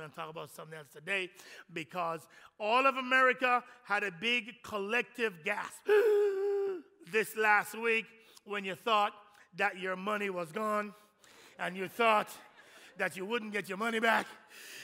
[0.00, 1.28] Going to talk about something else today
[1.74, 2.26] because
[2.58, 5.86] all of America had a big collective gasp
[7.12, 8.06] this last week
[8.46, 9.12] when you thought
[9.58, 10.94] that your money was gone
[11.58, 12.30] and you thought
[12.96, 14.26] that you wouldn't get your money back.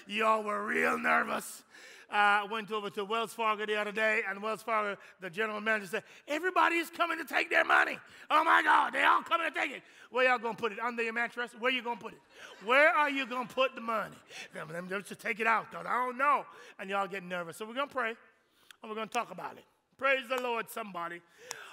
[0.06, 1.62] You all were real nervous
[2.10, 5.86] uh, went over to Wells Fargo the other day, and Wells Fargo, the general manager
[5.86, 7.98] said, Everybody is coming to take their money.
[8.30, 9.82] Oh my God, they all coming to take it.
[10.10, 10.78] Where y'all gonna put it?
[10.78, 11.50] Under your mattress?
[11.58, 12.20] Where you gonna put it?
[12.64, 14.16] Where are you gonna put the money?
[14.54, 15.80] Them, them just take it out, though.
[15.80, 16.44] I don't know.
[16.78, 17.56] And y'all get nervous.
[17.56, 19.64] So we're gonna pray, and we're gonna talk about it.
[19.98, 21.20] Praise the Lord, somebody.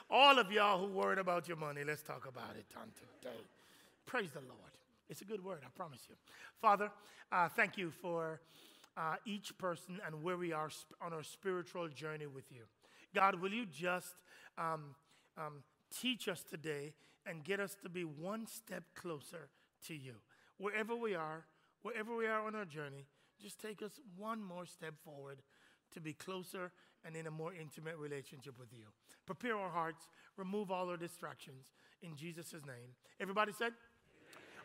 [0.09, 3.37] All of y'all who worried about your money, let's talk about it on today.
[4.05, 4.59] Praise the Lord.
[5.09, 6.15] It's a good word, I promise you.
[6.61, 6.89] Father,
[7.31, 8.39] uh, thank you for
[8.97, 12.63] uh, each person and where we are sp- on our spiritual journey with you.
[13.13, 14.15] God, will you just
[14.57, 14.95] um,
[15.37, 15.63] um,
[15.95, 16.93] teach us today
[17.25, 19.49] and get us to be one step closer
[19.87, 20.13] to you?
[20.57, 21.45] Wherever we are,
[21.81, 23.05] wherever we are on our journey,
[23.41, 25.41] just take us one more step forward
[25.93, 26.71] to be closer
[27.05, 28.85] and in a more intimate relationship with you.
[29.25, 31.65] Prepare our hearts, remove all our distractions.
[32.01, 32.95] In Jesus' name.
[33.19, 33.73] Everybody said?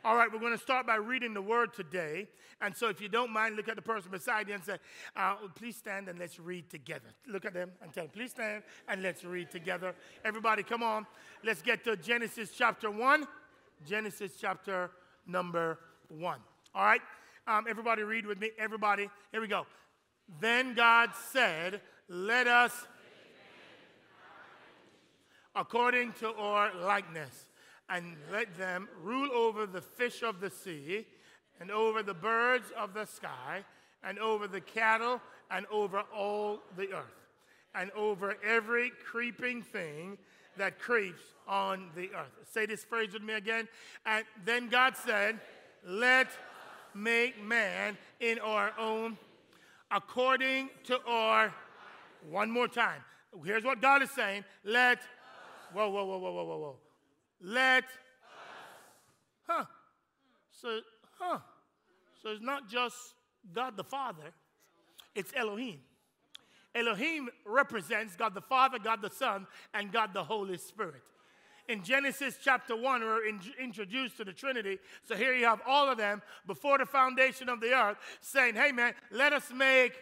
[0.04, 2.28] All right, we're going to start by reading the word today.
[2.60, 4.78] And so, if you don't mind, look at the person beside you and say,
[5.16, 7.08] uh, Please stand and let's read together.
[7.26, 9.94] Look at them and tell them, Please stand and let's read together.
[10.24, 11.06] Everybody, come on.
[11.44, 13.26] Let's get to Genesis chapter 1.
[13.86, 14.90] Genesis chapter
[15.26, 16.38] number 1.
[16.74, 17.02] All right?
[17.46, 18.50] Um, everybody, read with me.
[18.58, 19.66] Everybody, here we go.
[20.40, 22.72] Then God said, Let us,
[25.56, 27.47] according to our likeness
[27.88, 31.06] and let them rule over the fish of the sea,
[31.60, 33.64] and over the birds of the sky,
[34.04, 37.28] and over the cattle, and over all the earth,
[37.74, 40.18] and over every creeping thing
[40.56, 42.32] that creeps on the earth.
[42.52, 43.68] Say this phrase with me again.
[44.04, 45.40] And then God said,
[45.86, 46.28] Let
[46.94, 49.16] make man in our own,
[49.90, 51.54] according to our.
[52.28, 53.00] One more time.
[53.44, 54.44] Here's what God is saying.
[54.64, 54.98] Let.
[55.72, 56.76] Whoa, whoa, whoa, whoa, whoa, whoa, whoa.
[57.40, 57.90] Let us.
[59.46, 59.64] Huh.
[60.50, 60.80] So,
[61.18, 61.38] huh.
[62.22, 62.96] So it's not just
[63.54, 64.32] God the Father,
[65.14, 65.80] it's Elohim.
[66.74, 71.02] Elohim represents God the Father, God the Son, and God the Holy Spirit.
[71.68, 74.78] In Genesis chapter 1, we're in, introduced to the Trinity.
[75.04, 78.72] So here you have all of them before the foundation of the earth saying, Hey
[78.72, 79.92] man, let us make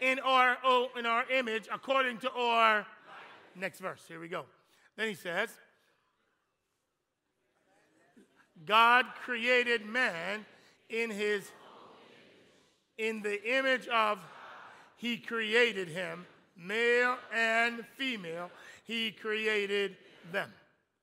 [0.00, 2.86] in our, oh, in our image according to our.
[3.58, 4.02] Next verse.
[4.06, 4.44] Here we go.
[4.96, 5.48] Then he says,
[8.64, 10.44] God created man
[10.88, 11.50] in his
[12.98, 14.18] in the image of
[14.96, 18.50] he created him male and female
[18.84, 19.96] he created
[20.32, 20.50] them.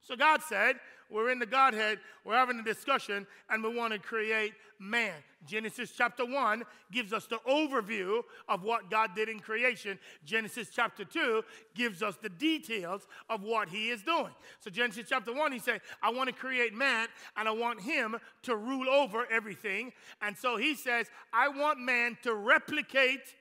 [0.02, 0.78] So god said
[1.14, 5.14] we're in the godhead we're having a discussion and we want to create man.
[5.46, 10.00] Genesis chapter 1 gives us the overview of what God did in creation.
[10.24, 11.44] Genesis chapter 2
[11.76, 14.32] gives us the details of what he is doing.
[14.60, 18.16] So, Genesis chapter 1, he said, I want to create man and I want him
[18.44, 19.92] to rule over everything.
[20.22, 23.36] And so he says, I want man to replicate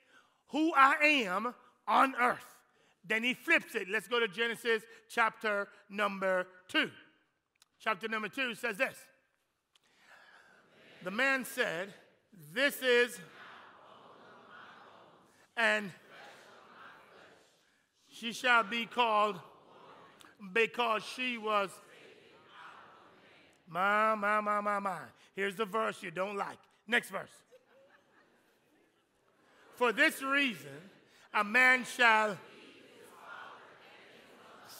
[0.49, 1.55] who I am
[1.87, 2.57] on earth.
[3.07, 3.89] Then he flips it.
[3.89, 6.91] Let's go to Genesis chapter number 2.
[7.83, 8.97] Chapter number 2 says this
[11.03, 11.93] the man said,
[12.55, 13.19] This is,
[15.57, 15.91] and
[18.09, 19.41] she shall be called
[20.53, 21.71] because she was.
[23.67, 24.99] My, my, my, my, my.
[25.35, 26.59] Here's the verse you don't like.
[26.87, 27.31] Next verse.
[29.75, 30.71] For this reason,
[31.35, 32.39] a man shall.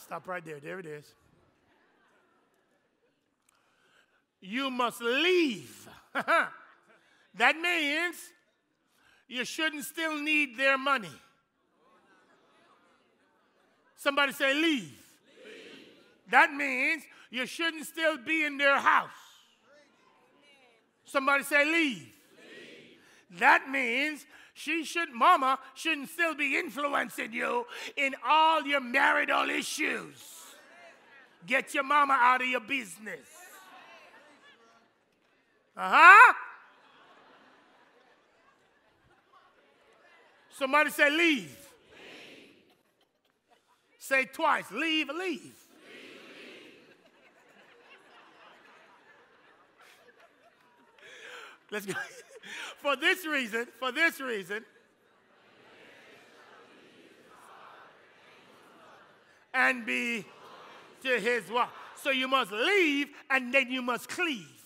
[0.05, 0.61] Stop right there.
[0.61, 1.15] There it is.
[4.43, 5.83] You must leave
[7.35, 8.17] that means
[9.29, 11.09] you shouldn't still need their money.
[13.97, 14.63] Somebody say, leave.
[14.63, 14.93] leave.
[16.31, 19.11] That means you shouldn't still be in their house.
[21.05, 21.99] Somebody say, leave.
[21.99, 23.39] leave.
[23.39, 27.65] That means she should, mama shouldn't still be influencing you
[27.97, 30.23] in all your marital issues.
[31.47, 33.42] Get your mama out of your business.
[35.77, 36.35] Uh huh.
[40.51, 41.19] Somebody say, leave.
[41.19, 41.57] leave.
[43.99, 45.19] Say twice, leave, leave.
[45.19, 45.53] leave,
[51.71, 51.95] Let's go.
[52.83, 54.65] for this reason, for this reason,
[59.55, 60.25] and be
[61.03, 61.69] to his wife.
[61.97, 64.62] So you must leave and then you must cleave.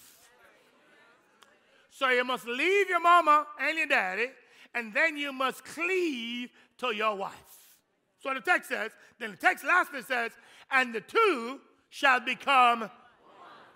[1.96, 4.26] So you must leave your mama and your daddy,
[4.74, 7.32] and then you must cleave to your wife.
[8.22, 10.32] So the text says, then the text lastly says,
[10.70, 11.58] and the two
[11.88, 12.80] shall become.
[12.80, 12.90] One.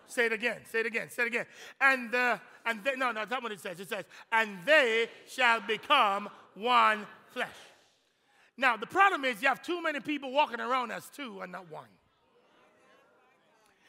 [0.07, 0.59] Say it again.
[0.71, 1.09] Say it again.
[1.09, 1.47] Say it again.
[1.81, 3.81] And the and they, no, no, that's not what it says.
[3.81, 7.49] It says, and they shall become one flesh.
[8.59, 11.71] Now the problem is you have too many people walking around as two and not
[11.71, 11.89] one.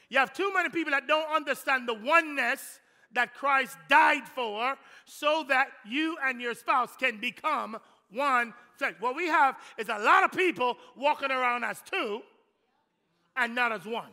[0.08, 2.78] You have too many people that don't understand the oneness
[3.14, 7.76] that Christ died for so that you and your spouse can become
[8.10, 8.94] one flesh.
[9.00, 12.22] What we have is a lot of people walking around as two
[13.36, 14.10] and not as one.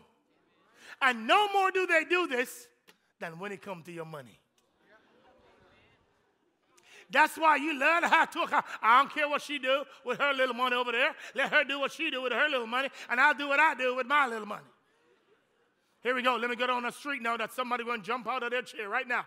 [1.01, 2.68] And no more do they do this
[3.19, 4.40] than when it comes to your money.
[7.12, 8.63] That's why you learn how to.
[8.81, 11.16] I don't care what she do with her little money over there.
[11.34, 13.74] Let her do what she do with her little money, and I'll do what I
[13.74, 14.66] do with my little money.
[16.01, 16.38] Here we go.
[16.38, 18.62] Let me go down the street now that somebody going to jump out of their
[18.62, 19.25] chair right now.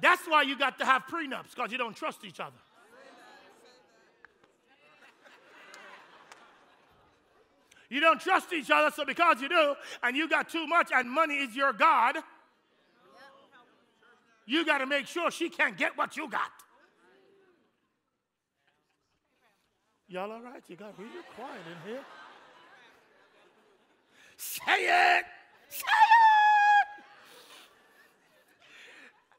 [0.00, 2.56] That's why you got to have prenups because you don't trust each other.
[7.88, 11.10] You don't trust each other, so because you do, and you got too much, and
[11.10, 12.16] money is your God,
[14.46, 16.50] you got to make sure she can't get what you got.
[20.08, 20.62] Y'all all right?
[20.68, 22.04] You got really quiet in here.
[24.38, 25.24] Say it!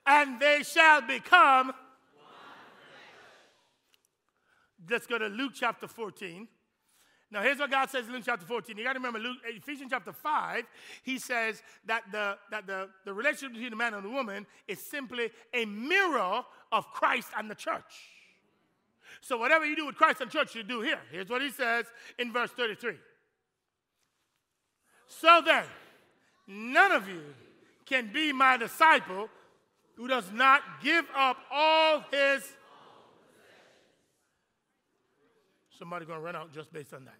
[0.05, 1.73] And they shall become.
[4.89, 6.47] Let's go to Luke chapter 14.
[7.31, 8.77] Now, here's what God says in Luke chapter 14.
[8.77, 10.65] You got to remember, Luke, Ephesians chapter 5,
[11.01, 14.79] he says that, the, that the, the relationship between the man and the woman is
[14.79, 17.81] simply a mirror of Christ and the church.
[19.21, 20.99] So, whatever you do with Christ and church, you do here.
[21.11, 21.85] Here's what he says
[22.19, 22.97] in verse 33.
[25.07, 25.65] So then,
[26.47, 27.21] none of you
[27.85, 29.29] can be my disciple
[29.95, 32.43] who does not give up all his
[35.83, 37.17] Somebody's going to run out just based on that.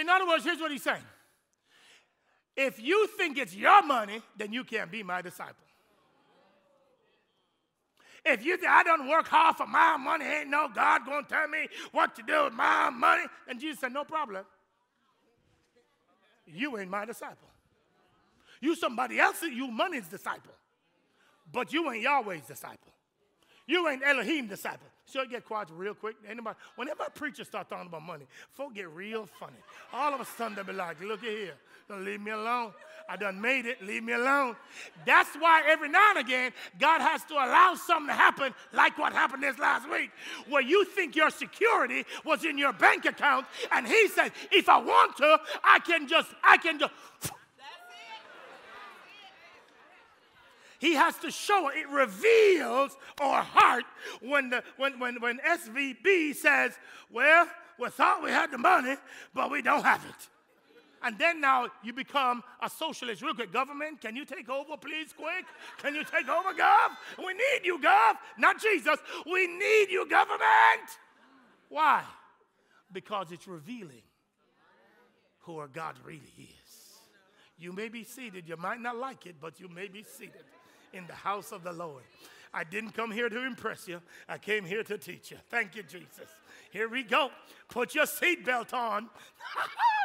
[0.00, 1.02] In other words, here's what he's saying.
[2.56, 5.54] If you think it's your money, then you can't be my disciple.
[8.24, 11.46] If you think I don't work hard for my money, ain't no God to tell
[11.46, 14.44] me what to do with my money, And Jesus said, no problem.
[16.46, 17.48] You ain't my disciple.
[18.60, 20.52] You somebody else's, you money's disciple.
[21.52, 22.92] But you ain't Yahweh's disciple.
[23.66, 24.86] You ain't Elohim disciple.
[25.06, 26.16] So it get quiet real quick.
[26.28, 29.58] Anybody, whenever a preacher start talking about money, folk get real funny.
[29.92, 31.54] All of a sudden they be like, look at here.
[31.88, 32.72] Don't leave me alone.
[33.08, 33.80] I done made it.
[33.80, 34.56] Leave me alone.
[35.06, 39.12] That's why every now and again, God has to allow something to happen like what
[39.12, 40.10] happened this last week,
[40.48, 44.78] where you think your security was in your bank account, and he said, if I
[44.78, 46.92] want to, I can just, I can just
[50.78, 51.78] He has to show it.
[51.78, 53.84] It reveals our heart
[54.20, 56.78] when, the, when, when, when SVB says,
[57.10, 57.48] Well,
[57.78, 58.96] we thought we had the money,
[59.34, 60.28] but we don't have it.
[61.06, 63.22] And then now you become a socialist.
[63.22, 65.44] Real quick, government, can you take over, please, quick?
[65.78, 66.96] Can you take over, Gov?
[67.24, 68.14] We need you, Gov.
[68.36, 68.98] Not Jesus.
[69.24, 70.90] We need you, government.
[71.68, 72.02] Why?
[72.92, 74.02] Because it's revealing
[75.42, 76.98] who our God really is.
[77.56, 78.48] You may be seated.
[78.48, 80.44] You might not like it, but you may be seated
[80.92, 82.02] in the house of the Lord.
[82.52, 85.36] I didn't come here to impress you, I came here to teach you.
[85.50, 86.28] Thank you, Jesus.
[86.72, 87.30] Here we go.
[87.68, 89.08] Put your seatbelt on.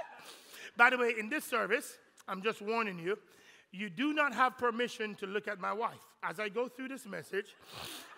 [0.78, 1.98] By the way, in this service,
[2.28, 3.18] I'm just warning you,
[3.72, 6.00] you do not have permission to look at my wife.
[6.24, 7.56] As I go through this message,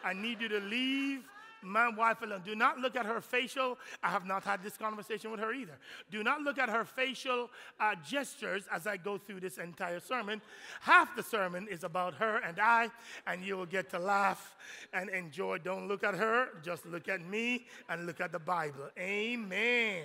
[0.04, 1.24] I need you to leave
[1.64, 2.42] my wife alone.
[2.46, 3.78] Do not look at her facial.
[4.02, 5.78] I have not had this conversation with her either.
[6.12, 10.42] Do not look at her facial uh, gestures as I go through this entire sermon.
[10.82, 12.90] Half the sermon is about her and I,
[13.28, 14.56] and you will get to laugh
[14.94, 15.60] and enjoy.
[15.60, 18.90] Don't look at her, just look at me and look at the Bible.
[18.98, 20.04] Amen.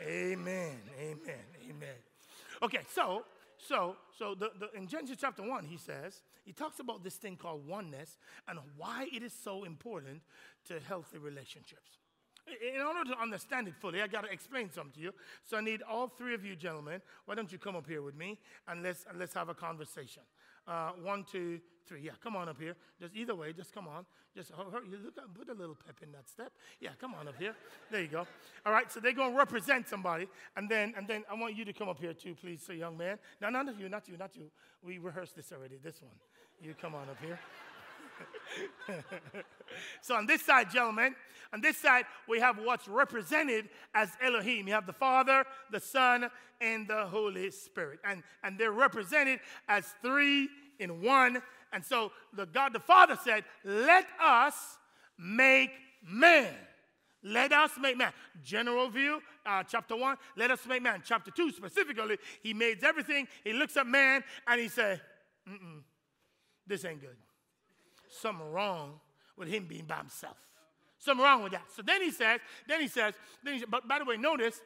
[0.00, 0.78] Amen.
[0.98, 1.49] Amen.
[1.70, 1.96] Amen.
[2.62, 3.24] Okay, so
[3.68, 7.36] so, so the, the, in Genesis chapter 1, he says, he talks about this thing
[7.36, 8.16] called oneness
[8.48, 10.22] and why it is so important
[10.68, 11.98] to healthy relationships.
[12.74, 15.12] In order to understand it fully, I got to explain something to you.
[15.44, 17.00] So I need all three of you gentlemen.
[17.26, 20.22] Why don't you come up here with me and let's, and let's have a conversation.
[20.66, 21.60] Uh, one, two,
[21.90, 22.02] three.
[22.02, 22.76] Yeah, come on up here.
[23.00, 24.06] Just either way, just come on.
[24.34, 26.52] Just you look up, put a little pep in that step.
[26.78, 27.54] Yeah, come on up here.
[27.90, 28.26] There you go.
[28.64, 31.72] All right, so they're gonna represent somebody, and then and then I want you to
[31.72, 33.18] come up here too, please, so young man.
[33.40, 34.50] No, none of you, not you, not you.
[34.82, 35.78] We rehearsed this already.
[35.82, 36.14] This one.
[36.62, 37.40] You come on up here.
[40.02, 41.14] so on this side, gentlemen,
[41.52, 44.68] on this side, we have what's represented as Elohim.
[44.68, 46.28] You have the Father, the Son,
[46.60, 47.98] and the Holy Spirit.
[48.04, 53.44] And, and they're represented as three in one and so the God the Father said,
[53.64, 54.54] Let us
[55.18, 55.70] make
[56.02, 56.54] man.
[57.22, 58.12] Let us make man.
[58.42, 61.02] General view, uh, chapter 1, let us make man.
[61.04, 63.28] Chapter 2, specifically, he made everything.
[63.44, 65.00] He looks at man and he said,
[66.66, 67.16] This ain't good.
[68.08, 69.00] Something wrong
[69.36, 70.36] with him being by himself.
[70.98, 71.64] Something wrong with that.
[71.74, 74.60] So then he says, then he says, then he, but by the way, notice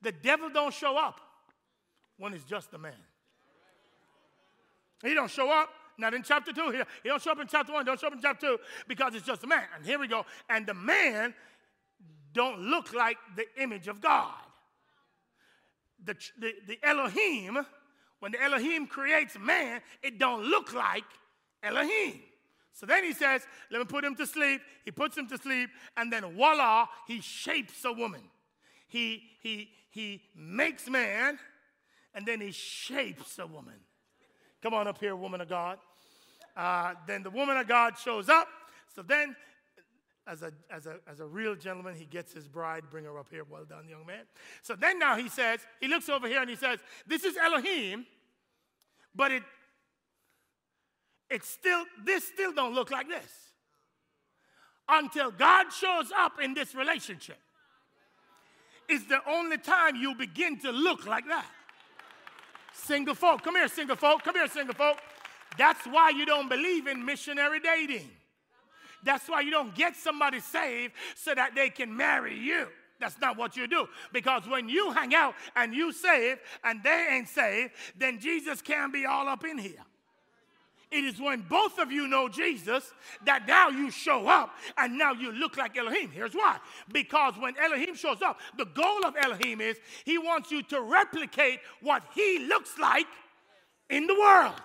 [0.00, 1.20] the devil don't show up
[2.16, 2.92] when it's just a man.
[5.02, 5.68] He don't show up.
[6.00, 6.70] Not in chapter 2.
[6.70, 7.84] He, he don't show up in chapter 1.
[7.84, 9.64] Don't show up in chapter 2 because it's just a man.
[9.76, 10.24] And here we go.
[10.48, 11.34] And the man
[12.32, 14.32] don't look like the image of God.
[16.04, 17.58] The, the, the Elohim,
[18.20, 21.04] when the Elohim creates man, it don't look like
[21.62, 22.20] Elohim.
[22.72, 24.62] So then he says, let me put him to sleep.
[24.84, 28.22] He puts him to sleep, and then voila, he shapes a woman.
[28.88, 31.38] He, he, he makes man,
[32.14, 33.74] and then he shapes a woman.
[34.62, 35.78] Come on up here, woman of God.
[36.56, 38.48] Uh, then the woman of God shows up.
[38.94, 39.36] So then,
[40.26, 43.28] as a, as, a, as a real gentleman, he gets his bride, bring her up
[43.30, 43.44] here.
[43.48, 44.24] Well done, young man.
[44.62, 48.06] So then now he says, he looks over here and he says, This is Elohim,
[49.14, 49.42] but it,
[51.28, 53.30] it still, this still don't look like this.
[54.88, 57.38] Until God shows up in this relationship,
[58.90, 61.46] is the only time you begin to look like that.
[62.72, 64.98] Single folk, come here, single folk, come here, single folk.
[65.58, 68.10] That's why you don't believe in missionary dating.
[69.02, 72.66] That's why you don't get somebody saved so that they can marry you.
[72.98, 73.88] That's not what you do.
[74.12, 78.92] Because when you hang out and you save and they ain't saved, then Jesus can't
[78.92, 79.82] be all up in here.
[80.90, 82.92] It is when both of you know Jesus
[83.24, 86.10] that now you show up and now you look like Elohim.
[86.10, 86.58] Here's why.
[86.92, 91.60] Because when Elohim shows up, the goal of Elohim is he wants you to replicate
[91.80, 93.06] what he looks like
[93.88, 94.60] in the world.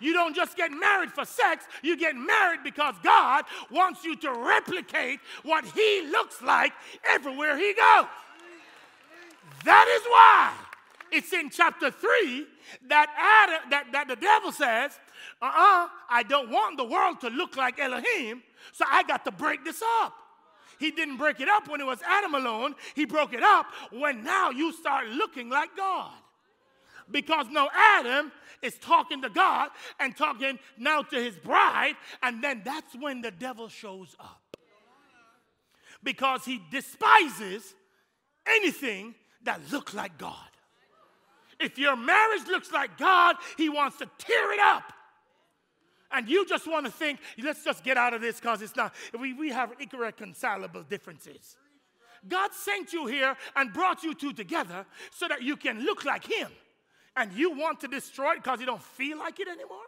[0.00, 4.32] You don't just get married for sex, you get married because God wants you to
[4.32, 6.72] replicate what He looks like
[7.08, 8.06] everywhere He goes.
[9.64, 10.52] That is why
[11.10, 12.46] it's in chapter 3
[12.88, 14.98] that, Adam, that, that the devil says,
[15.40, 19.24] uh uh-uh, uh I don't want the world to look like Elohim, so I got
[19.24, 20.14] to break this up.
[20.78, 24.22] He didn't break it up when it was Adam alone, he broke it up when
[24.22, 26.12] now you start looking like God.
[27.10, 32.62] Because now Adam is talking to God and talking now to his bride, and then
[32.64, 34.40] that's when the devil shows up.
[36.02, 37.74] Because he despises
[38.46, 40.34] anything that looks like God.
[41.60, 44.92] If your marriage looks like God, he wants to tear it up.
[46.10, 48.94] And you just want to think, let's just get out of this because it's not,
[49.18, 51.56] we, we have irreconcilable differences.
[52.26, 56.24] God sent you here and brought you two together so that you can look like
[56.24, 56.48] Him
[57.16, 59.78] and you want to destroy it because you don't feel like it anymore?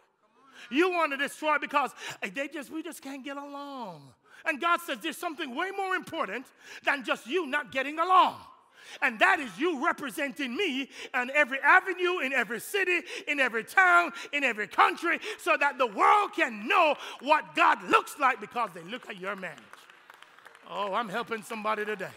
[0.69, 4.01] You want to destroy it because eh, they just we just can't get along.
[4.45, 6.45] And God says there's something way more important
[6.83, 8.35] than just you not getting along.
[9.01, 14.11] And that is you representing me on every avenue, in every city, in every town,
[14.33, 18.83] in every country, so that the world can know what God looks like because they
[18.83, 19.59] look at your marriage.
[20.69, 22.07] Oh, I'm helping somebody today.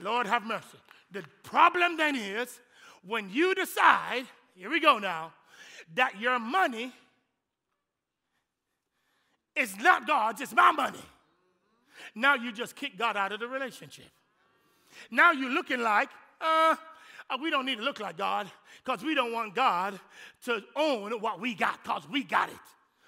[0.00, 0.78] Lord have mercy.
[1.12, 2.60] The problem then is
[3.06, 5.32] when you decide, here we go now,
[5.94, 6.92] that your money
[9.54, 11.02] is not God's, it's my money.
[12.14, 14.06] Now you just kick God out of the relationship.
[15.10, 16.08] Now you're looking like,
[16.40, 16.76] uh,
[17.30, 18.50] uh we don't need to look like God
[18.84, 19.98] because we don't want God
[20.44, 22.56] to own what we got because we got it.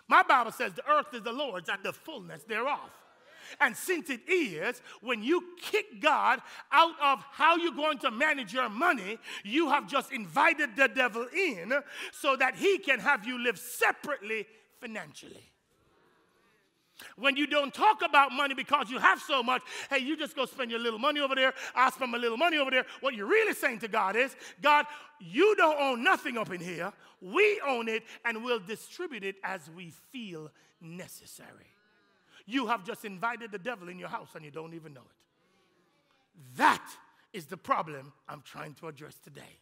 [0.08, 2.90] My Bible says the earth is the Lord's and the fullness thereof.
[3.60, 6.40] And since it is, when you kick God
[6.72, 11.26] out of how you're going to manage your money, you have just invited the devil
[11.34, 11.72] in
[12.12, 14.46] so that he can have you live separately
[14.80, 15.52] financially.
[17.16, 20.46] When you don't talk about money because you have so much, hey, you just go
[20.46, 22.86] spend your little money over there, I spend my little money over there.
[23.00, 24.86] What you're really saying to God is, God,
[25.20, 26.92] you don't own nothing up in here.
[27.20, 30.50] We own it and we'll distribute it as we feel
[30.80, 31.75] necessary.
[32.46, 36.56] You have just invited the devil in your house and you don't even know it.
[36.56, 36.86] That
[37.32, 39.60] is the problem I'm trying to address today.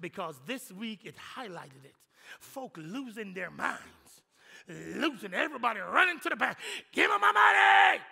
[0.00, 1.94] Because this week it highlighted it.
[2.40, 4.22] Folk losing their minds,
[4.68, 6.56] losing everybody running to the bank.
[6.92, 8.02] Give me my money!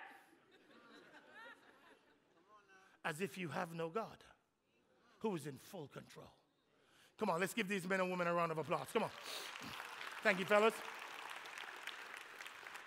[3.04, 4.22] As if you have no God
[5.18, 6.30] who is in full control.
[7.18, 8.86] Come on, let's give these men and women a round of applause.
[8.92, 9.10] Come on.
[10.22, 10.74] Thank you, fellas.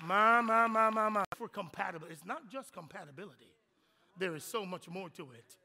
[0.03, 1.24] My, my, my, my, my.
[1.37, 3.51] For compatible, it's not just compatibility.
[4.17, 5.55] There is so much more to it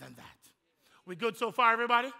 [0.00, 0.24] than that.
[1.06, 2.10] We good so far, everybody?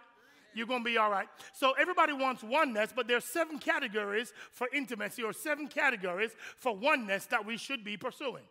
[0.55, 1.29] You're going to be all right.
[1.55, 7.27] So everybody wants oneness, but there's seven categories for intimacy or seven categories for oneness
[7.27, 8.45] that we should be pursuing.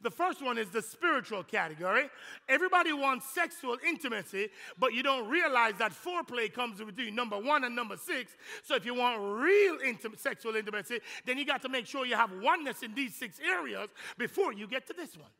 [0.00, 2.08] The first one is the spiritual category.
[2.48, 7.76] Everybody wants sexual intimacy, but you don't realize that foreplay comes between number one and
[7.76, 8.32] number six.
[8.62, 9.78] So if you want real
[10.16, 13.88] sexual intimacy, then you got to make sure you have oneness in these six areas
[14.18, 15.30] before you get to this one.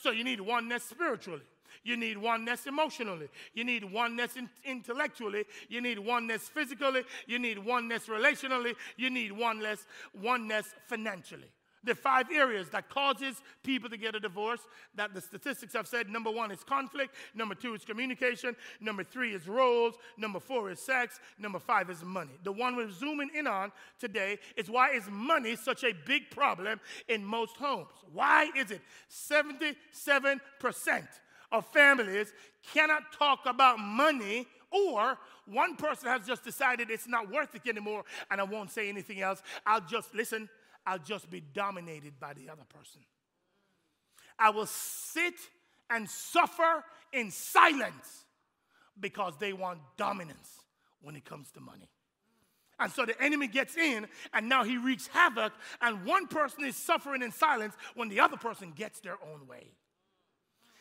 [0.00, 1.42] So you need oneness spiritually.
[1.84, 3.28] You need oneness emotionally.
[3.54, 5.44] You need oneness in- intellectually.
[5.68, 7.04] You need oneness physically.
[7.26, 8.74] You need oneness relationally.
[8.96, 11.48] You need oneness, oneness financially.
[11.84, 14.60] The five areas that causes people to get a divorce
[14.94, 19.34] that the statistics have said number one is conflict, number two is communication, number three
[19.34, 22.32] is roles, number four is sex, number five is money.
[22.44, 26.80] The one we're zooming in on today is why is money such a big problem
[27.08, 27.88] in most homes?
[28.12, 28.80] Why is it
[29.10, 29.68] 77%
[31.52, 32.32] of families
[32.72, 38.04] cannot talk about money or one person has just decided it's not worth it anymore
[38.30, 39.42] and I won't say anything else.
[39.66, 40.48] I'll just listen
[40.88, 43.02] I'll just be dominated by the other person.
[44.38, 45.34] I will sit
[45.90, 48.24] and suffer in silence
[48.98, 50.50] because they want dominance
[51.02, 51.90] when it comes to money.
[52.80, 55.52] And so the enemy gets in, and now he wreaks havoc,
[55.82, 59.72] and one person is suffering in silence when the other person gets their own way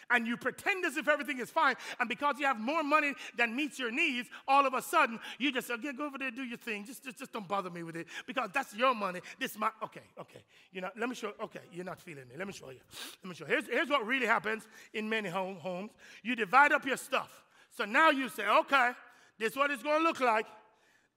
[0.10, 3.56] and you pretend as if everything is fine, and because you have more money than
[3.56, 6.58] meets your needs, all of a sudden you just okay, go over there, do your
[6.58, 6.86] thing.
[6.86, 9.22] Just, just, just don't bother me with it because that's your money.
[9.40, 10.44] This is my, okay, okay.
[10.72, 12.36] You know, let me show, okay, you're not feeling me.
[12.38, 12.80] Let me show you.
[13.24, 13.52] Let me show you.
[13.52, 15.92] Here's, here's what really happens in many home, homes.
[16.24, 17.44] You divide up your stuff.
[17.76, 18.92] So now you say, okay,
[19.38, 20.46] this is what it's going to look like.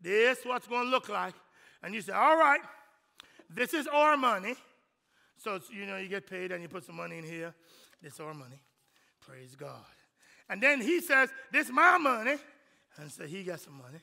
[0.00, 1.34] This what's going to look like.
[1.82, 2.60] And you say, all right,
[3.48, 4.54] this is our money.
[5.36, 7.54] So, you know, you get paid and you put some money in here.
[8.02, 8.60] This is our money.
[9.30, 9.84] Praise God.
[10.48, 12.34] And then he says, This is my money.
[12.96, 14.00] And so he got some money.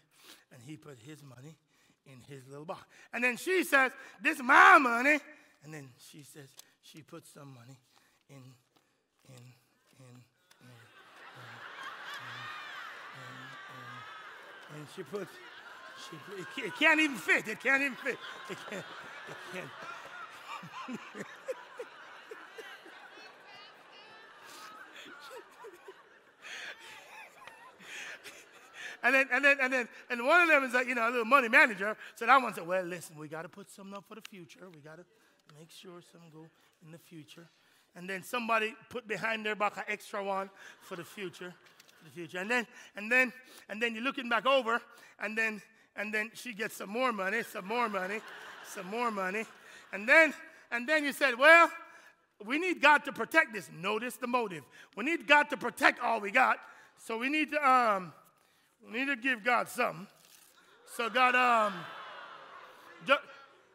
[0.53, 1.57] And he put his money
[2.05, 2.86] in his little box.
[3.12, 3.91] And then she says,
[4.22, 5.19] This is my money.
[5.63, 6.48] And then she says,
[6.81, 7.77] she put some money
[8.29, 8.38] in,
[9.27, 9.43] in,
[10.00, 10.15] in,
[10.62, 10.72] in,
[14.75, 15.31] and she puts,
[16.09, 17.48] she, it can't even fit.
[17.48, 18.18] It can't even fit.
[18.50, 18.85] It can't,
[19.29, 21.25] it can't.
[29.03, 31.12] And then, and then, and then, and one of them is like, you know, a
[31.12, 31.96] little money manager.
[32.16, 34.68] So that one said, well, listen, we got to put something up for the future.
[34.74, 35.05] We got to
[35.57, 36.46] make sure something go
[36.86, 37.48] in the future.
[37.96, 40.50] And then somebody put behind their back an extra one
[40.81, 41.53] for the future,
[41.98, 42.40] for the future.
[42.40, 43.33] And then, and then,
[43.70, 44.81] and then you're looking back over,
[45.20, 45.62] and then,
[45.96, 48.20] and then she gets some more money, some more money,
[48.68, 49.46] some more money.
[49.94, 50.33] And then,
[50.72, 51.72] and then you said, well,
[52.46, 53.70] we need God to protect this.
[53.81, 54.64] Notice the motive.
[54.96, 56.60] We need God to protect all we got.
[56.98, 58.14] So we need to, um,
[58.85, 60.07] we need to give God something.
[60.96, 61.74] So God, um,
[63.05, 63.22] just,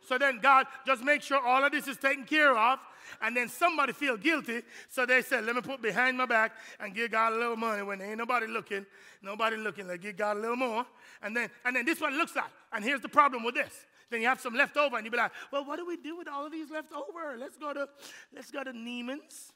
[0.07, 2.79] so then God just make sure all of this is taken care of.
[3.21, 4.63] And then somebody feel guilty.
[4.89, 7.83] So they said, let me put behind my back and give God a little money
[7.83, 8.87] when ain't nobody looking.
[9.23, 9.87] Nobody looking.
[9.87, 10.87] Let give God a little more.
[11.23, 12.51] And then, and then this one looks like.
[12.73, 13.87] And here's the problem with this.
[14.11, 16.17] Then you have some left over and you be like, well, what do we do
[16.17, 17.37] with all of these left over?
[17.39, 17.89] Let's go to,
[18.35, 19.52] let's go to Neiman's.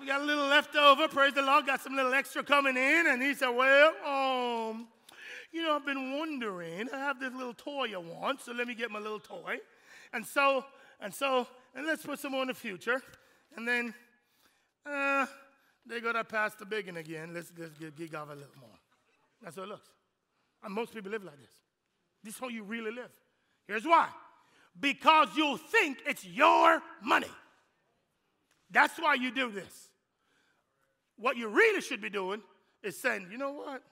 [0.00, 1.08] We got a little left over.
[1.08, 1.66] Praise the Lord.
[1.66, 3.06] Got some little extra coming in.
[3.08, 4.88] And he said, Well, um,
[5.52, 6.88] you know, I've been wondering.
[6.92, 9.58] I have this little toy I want, so let me get my little toy.
[10.12, 10.64] And so,
[11.00, 13.02] and so, and let's put some more in the future.
[13.56, 13.94] And then,
[14.86, 15.26] uh,
[15.86, 17.32] they got to pass the biggin again.
[17.34, 18.70] Let's, let's give, give a little more.
[19.42, 19.88] That's how it looks.
[20.62, 21.54] And most people live like this.
[22.22, 23.10] This is how you really live.
[23.66, 24.08] Here's why
[24.80, 27.28] because you think it's your money.
[28.70, 29.88] That's why you do this.
[31.16, 32.42] What you really should be doing
[32.82, 33.82] is saying, you know what?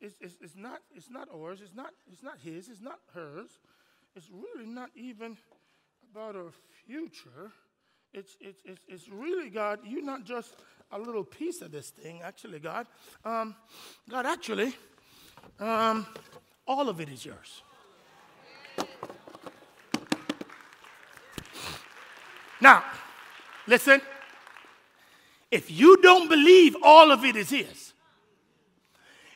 [0.00, 3.58] It's, it's, it's, not, it's not ours, it's not, it's not his, it's not hers.
[4.16, 5.36] It's really not even
[6.10, 6.52] about our
[6.86, 7.52] future.
[8.12, 10.54] It's, it's, it's, it's really, God, you're not just
[10.90, 12.86] a little piece of this thing, actually, God.
[13.24, 13.54] Um,
[14.08, 14.74] God, actually,
[15.60, 16.06] um,
[16.66, 17.62] all of it is yours.
[22.60, 22.84] Now,
[23.66, 24.00] listen.
[25.50, 27.92] If you don't believe all of it is His,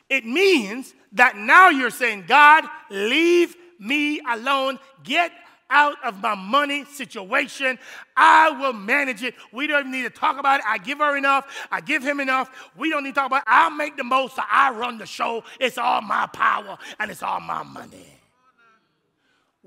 [0.09, 4.79] it means that now you're saying, God, leave me alone.
[5.03, 5.31] Get
[5.69, 7.79] out of my money situation.
[8.15, 9.33] I will manage it.
[9.51, 10.65] We don't even need to talk about it.
[10.67, 11.67] I give her enough.
[11.71, 12.69] I give him enough.
[12.77, 13.47] We don't need to talk about it.
[13.47, 14.35] I'll make the most.
[14.35, 15.43] So I run the show.
[15.59, 18.05] It's all my power and it's all my money.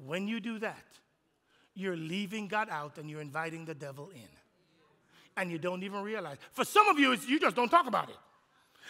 [0.06, 0.84] When you do that,
[1.74, 4.28] you're leaving God out and you're inviting the devil in.
[5.36, 6.36] And you don't even realize.
[6.52, 8.16] For some of you, you just don't talk about it.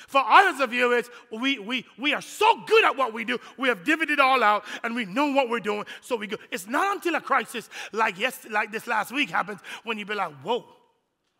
[0.06, 3.38] For others of you, it's we, we, we are so good at what we do,
[3.56, 6.36] we have divvied it all out and we know what we're doing, so we go.
[6.52, 10.14] It's not until a crisis like, yes, like this last week happens when you be
[10.14, 10.64] like, whoa,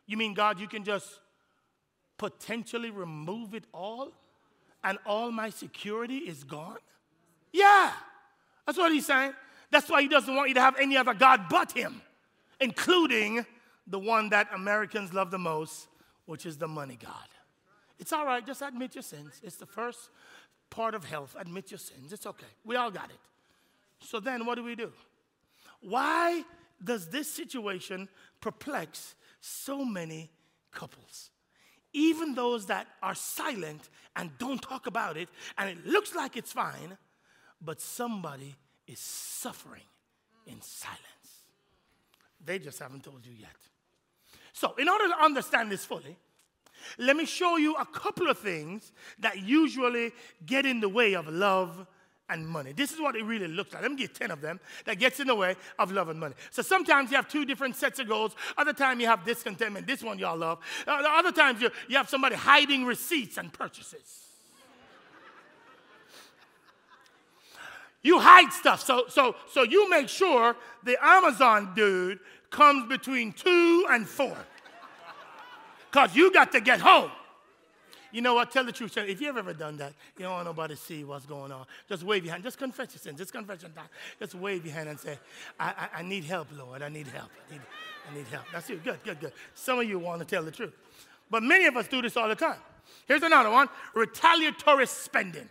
[0.07, 1.07] you mean God, you can just
[2.17, 4.13] potentially remove it all
[4.83, 6.79] and all my security is gone?
[7.53, 7.93] Yeah,
[8.67, 9.33] that's what he's saying.
[9.71, 12.01] That's why he doesn't want you to have any other God but him,
[12.61, 13.45] including
[13.87, 15.89] the one that Americans love the most,
[16.27, 17.13] which is the money God.
[17.99, 19.41] It's all right, just admit your sins.
[19.43, 20.11] It's the first
[20.71, 21.35] part of health.
[21.39, 22.13] Admit your sins.
[22.13, 22.47] It's okay.
[22.65, 23.19] We all got it.
[24.01, 24.93] So then, what do we do?
[25.81, 26.45] Why
[26.83, 28.09] does this situation
[28.41, 30.31] perplex so many
[30.71, 31.31] couples?
[31.93, 36.53] Even those that are silent and don't talk about it, and it looks like it's
[36.53, 36.97] fine,
[37.61, 38.55] but somebody
[38.89, 39.83] is suffering
[40.47, 40.99] in silence.
[42.45, 43.51] They just haven't told you yet.
[44.53, 46.17] So, in order to understand this fully,
[46.97, 50.13] let me show you a couple of things that usually
[50.47, 51.87] get in the way of love
[52.31, 52.73] and money.
[52.73, 53.83] This is what it really looks like.
[53.83, 56.35] Let me get 10 of them that gets in the way of love and money.
[56.51, 58.37] So sometimes you have two different sets of goals.
[58.57, 59.87] Other time you have discontentment.
[59.87, 60.59] This one y'all love.
[60.87, 64.28] Uh, other times you, you have somebody hiding receipts and purchases.
[68.09, 68.83] You hide stuff.
[68.83, 72.19] So, so, so you make sure the Amazon dude
[72.51, 74.37] comes between two and four
[75.91, 77.11] because you got to get home.
[78.11, 78.51] You know what?
[78.51, 78.97] Tell the truth.
[78.97, 81.67] If you've ever done that, you don't want nobody to see what's going on.
[81.87, 82.43] Just wave your hand.
[82.43, 83.15] Just confess your sin.
[83.19, 83.89] Just confess your time.
[84.19, 85.19] Just wave your hand and say,
[85.61, 86.81] I, I, I need help, Lord.
[86.81, 87.29] I need help.
[87.47, 87.61] I need,
[88.11, 88.45] I need help.
[88.51, 88.81] That's you.
[88.83, 89.33] Good, good, good.
[89.55, 90.73] Some of you want to tell the truth.
[91.31, 92.61] But many of us do this all the time.
[93.07, 95.51] Here's another one retaliatory spending.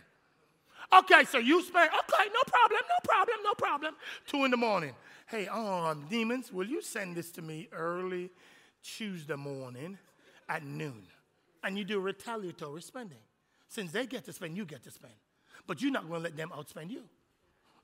[0.92, 3.94] Okay, so you spend, okay, no problem, no problem, no problem.
[4.26, 4.94] Two in the morning.
[5.26, 8.30] Hey, um, demons, will you send this to me early
[8.82, 9.98] Tuesday morning?
[10.48, 11.02] at noon.
[11.62, 13.18] And you do retaliatory spending.
[13.68, 15.14] Since they get to spend, you get to spend.
[15.66, 17.02] But you're not going to let them outspend you.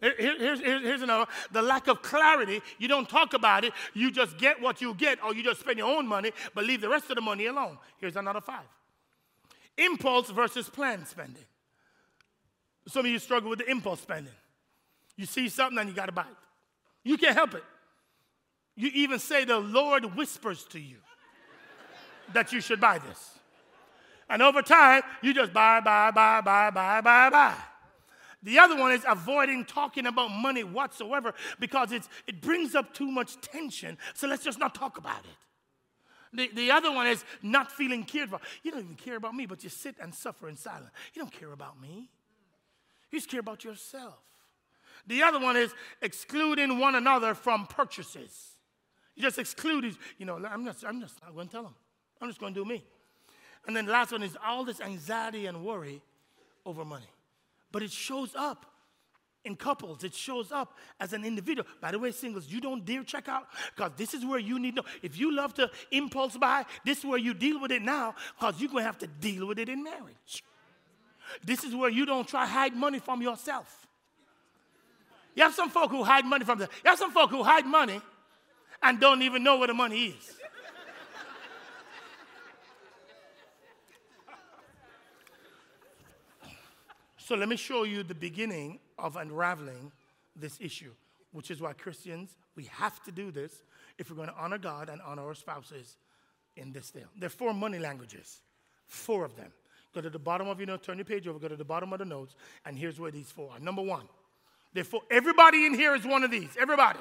[0.00, 2.60] Here, here's, here's another the lack of clarity.
[2.78, 3.72] You don't talk about it.
[3.94, 6.80] You just get what you get, or you just spend your own money, but leave
[6.80, 7.78] the rest of the money alone.
[7.98, 8.64] Here's another five
[9.76, 11.44] impulse versus planned spending.
[12.86, 14.32] Some of you struggle with the impulse spending.
[15.16, 17.08] You see something and you got to buy it.
[17.08, 17.64] You can't help it.
[18.76, 20.96] You even say the Lord whispers to you
[22.32, 23.38] that you should buy this.
[24.28, 27.54] And over time, you just buy, buy, buy, buy, buy, buy, buy.
[28.42, 33.10] The other one is avoiding talking about money whatsoever because it's, it brings up too
[33.10, 33.96] much tension.
[34.14, 36.36] So let's just not talk about it.
[36.36, 38.40] The, the other one is not feeling cared for.
[38.62, 40.90] You don't even care about me, but you sit and suffer in silence.
[41.14, 42.10] You don't care about me.
[43.14, 44.18] You just care about yourself.
[45.06, 45.72] The other one is
[46.02, 48.56] excluding one another from purchases.
[49.14, 51.76] You just exclude, you know, I'm just, I'm just not going to tell them.
[52.20, 52.82] I'm just going to do me.
[53.68, 56.02] And then the last one is all this anxiety and worry
[56.66, 57.06] over money.
[57.70, 58.66] But it shows up
[59.44, 61.68] in couples, it shows up as an individual.
[61.80, 63.46] By the way, singles, you don't dare check out
[63.76, 64.82] because this is where you need to.
[65.02, 68.60] If you love to impulse buy, this is where you deal with it now because
[68.60, 70.42] you're going to have to deal with it in marriage.
[71.42, 73.86] This is where you don't try hide money from yourself.
[75.34, 76.68] You have some folk who hide money from them.
[76.84, 78.00] You have some folk who hide money
[78.82, 80.36] and don't even know where the money is.
[87.16, 89.90] So let me show you the beginning of unraveling
[90.36, 90.90] this issue,
[91.32, 93.62] which is why Christians, we have to do this
[93.98, 95.96] if we're going to honor God and honor our spouses
[96.56, 97.04] in this day.
[97.16, 98.40] There are four money languages,
[98.86, 99.52] four of them.
[99.94, 101.92] Go to the bottom of your note, turn your page over, go to the bottom
[101.92, 102.34] of the notes,
[102.66, 103.60] and here's where these four are.
[103.60, 104.08] Number one,
[104.72, 106.50] therefore, everybody in here is one of these.
[106.58, 106.98] Everybody.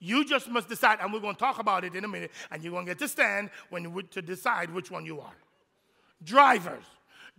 [0.00, 2.62] You just must decide, and we're going to talk about it in a minute, and
[2.62, 5.34] you're going to get to stand when you, to decide which one you are.
[6.22, 6.84] Drivers.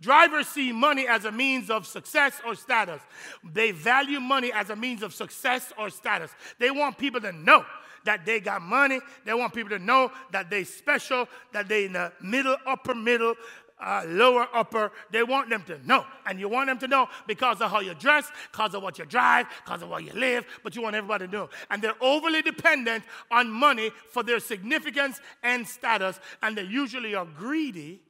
[0.00, 3.00] Drivers see money as a means of success or status.
[3.44, 6.30] They value money as a means of success or status.
[6.58, 7.64] They want people to know
[8.04, 8.98] that they got money.
[9.26, 13.34] They want people to know that they special, that they in the middle, upper middle,
[13.82, 14.92] uh, lower, upper.
[15.10, 16.04] They want them to know.
[16.26, 19.06] And you want them to know because of how you dress, because of what you
[19.06, 21.48] drive, because of where you live, but you want everybody to know.
[21.70, 27.26] And they're overly dependent on money for their significance and status, and they usually are
[27.26, 28.00] greedy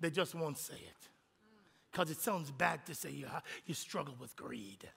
[0.00, 1.08] they just won't say it
[1.90, 3.26] because it sounds bad to say you,
[3.66, 4.88] you struggle with greed.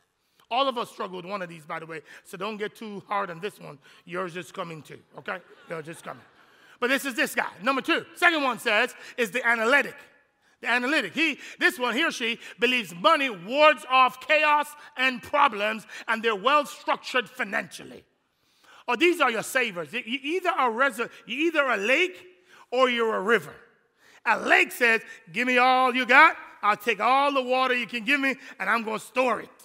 [0.50, 3.02] All of us struggle with one of these, by the way, so don't get too
[3.08, 3.80] hard on this one.
[4.06, 5.38] Yours is coming too, okay?
[5.70, 6.24] Yours is coming.
[6.82, 7.48] But this is this guy.
[7.64, 8.06] Number two.
[8.16, 9.96] Second one says is the analytic.
[10.60, 11.14] The analytic.
[11.14, 14.68] He, this one, he or she believes money wards off chaos
[14.98, 18.04] and problems, and they're well structured financially.
[18.88, 19.94] or these are your savers.
[19.94, 22.26] You either a reser- you either a lake
[22.72, 23.54] or you're a river.
[24.26, 26.36] A lake says, "Give me all you got.
[26.62, 29.61] I'll take all the water you can give me, and I'm going to store it."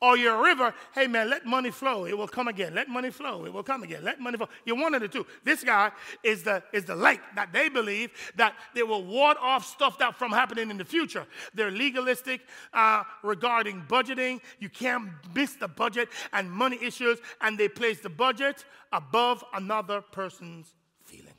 [0.00, 2.06] Or you're a river, hey man, let money flow.
[2.06, 2.74] It will come again.
[2.74, 3.44] Let money flow.
[3.44, 4.02] It will come again.
[4.02, 4.48] Let money flow.
[4.64, 5.26] You're one of the two.
[5.44, 9.66] This guy is the, is the lake that they believe that they will ward off
[9.66, 11.26] stuff that from happening in the future.
[11.54, 12.40] They're legalistic
[12.72, 14.40] uh, regarding budgeting.
[14.58, 20.00] You can't miss the budget and money issues, and they place the budget above another
[20.00, 21.34] person's feelings.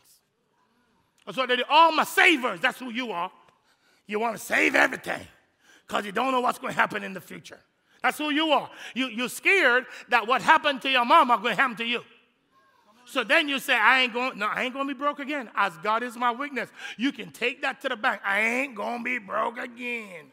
[1.25, 1.63] That's what they do.
[1.67, 3.31] All my savers, that's who you are.
[4.05, 5.25] You want to save everything
[5.87, 7.59] because you don't know what's going to happen in the future.
[8.01, 8.69] That's who you are.
[8.95, 12.01] You, you're scared that what happened to your mama going to happen to you.
[13.05, 15.49] So then you say, I ain't going, no, I ain't going to be broke again.
[15.55, 16.69] As God is my witness.
[16.97, 18.21] You can take that to the bank.
[18.25, 20.31] I ain't going to be broke again.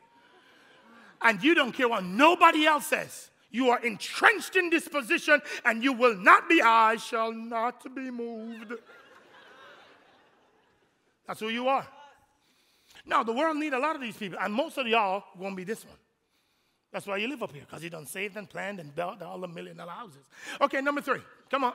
[1.20, 3.31] And you don't care what nobody else says.
[3.50, 8.11] You are entrenched in this position and you will not be, I shall not be
[8.11, 8.74] moved.
[11.26, 11.87] That's who you are.
[13.04, 15.57] Now, the world need a lot of these people, and most of y'all going to
[15.57, 15.96] be this one.
[16.92, 19.38] That's why you live up here, because he done saved and planned and built all
[19.38, 20.24] the million dollar houses.
[20.61, 21.20] Okay, number three.
[21.51, 21.74] Come on.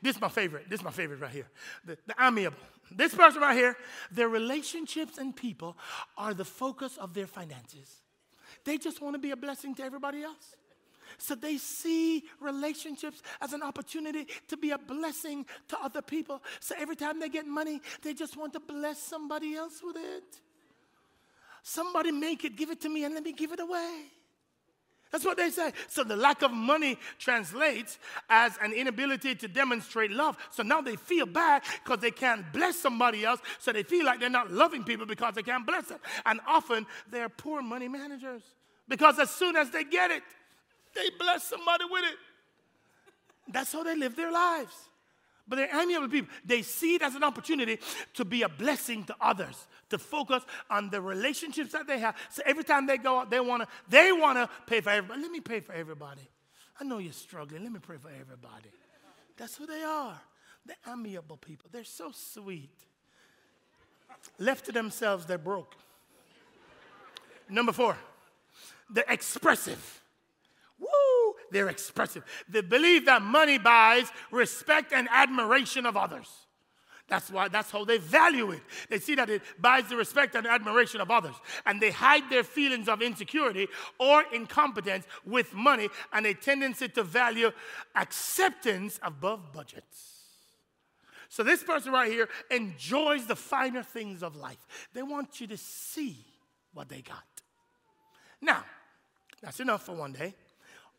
[0.00, 0.70] This is my favorite.
[0.70, 1.48] This is my favorite right here.
[1.84, 2.56] The, the amiable.
[2.90, 3.76] This person right here,
[4.10, 5.76] their relationships and people
[6.16, 8.02] are the focus of their finances.
[8.64, 10.56] They just want to be a blessing to everybody else.
[11.18, 16.42] So they see relationships as an opportunity to be a blessing to other people.
[16.60, 20.40] So every time they get money, they just want to bless somebody else with it.
[21.62, 24.04] Somebody make it, give it to me, and let me give it away.
[25.10, 25.72] That's what they say.
[25.88, 30.36] So the lack of money translates as an inability to demonstrate love.
[30.50, 33.40] So now they feel bad because they can't bless somebody else.
[33.58, 35.98] So they feel like they're not loving people because they can't bless them.
[36.26, 38.42] And often they're poor money managers
[38.86, 40.22] because as soon as they get it,
[40.94, 42.18] they bless somebody with it.
[43.50, 44.74] That's how they live their lives.
[45.46, 46.30] But they're amiable people.
[46.44, 47.78] They see it as an opportunity
[48.14, 52.16] to be a blessing to others, to focus on the relationships that they have.
[52.30, 55.22] So every time they go out, they want to they want to pay for everybody.
[55.22, 56.28] Let me pay for everybody.
[56.80, 57.62] I know you're struggling.
[57.62, 58.70] Let me pray for everybody.
[59.36, 60.20] That's who they are.
[60.66, 61.68] They're amiable people.
[61.72, 62.70] They're so sweet.
[64.38, 65.74] Left to themselves, they're broke.
[67.48, 67.96] Number four,
[68.90, 70.02] they're expressive.
[70.78, 71.34] Woo!
[71.50, 72.24] They're expressive.
[72.48, 76.28] They believe that money buys respect and admiration of others.
[77.08, 78.60] That's why that's how they value it.
[78.90, 81.34] They see that it buys the respect and admiration of others.
[81.64, 83.66] And they hide their feelings of insecurity
[83.98, 87.50] or incompetence with money and a tendency to value
[87.94, 90.18] acceptance above budgets.
[91.30, 94.88] So this person right here enjoys the finer things of life.
[94.92, 96.16] They want you to see
[96.74, 97.24] what they got.
[98.40, 98.64] Now,
[99.42, 100.34] that's enough for one day.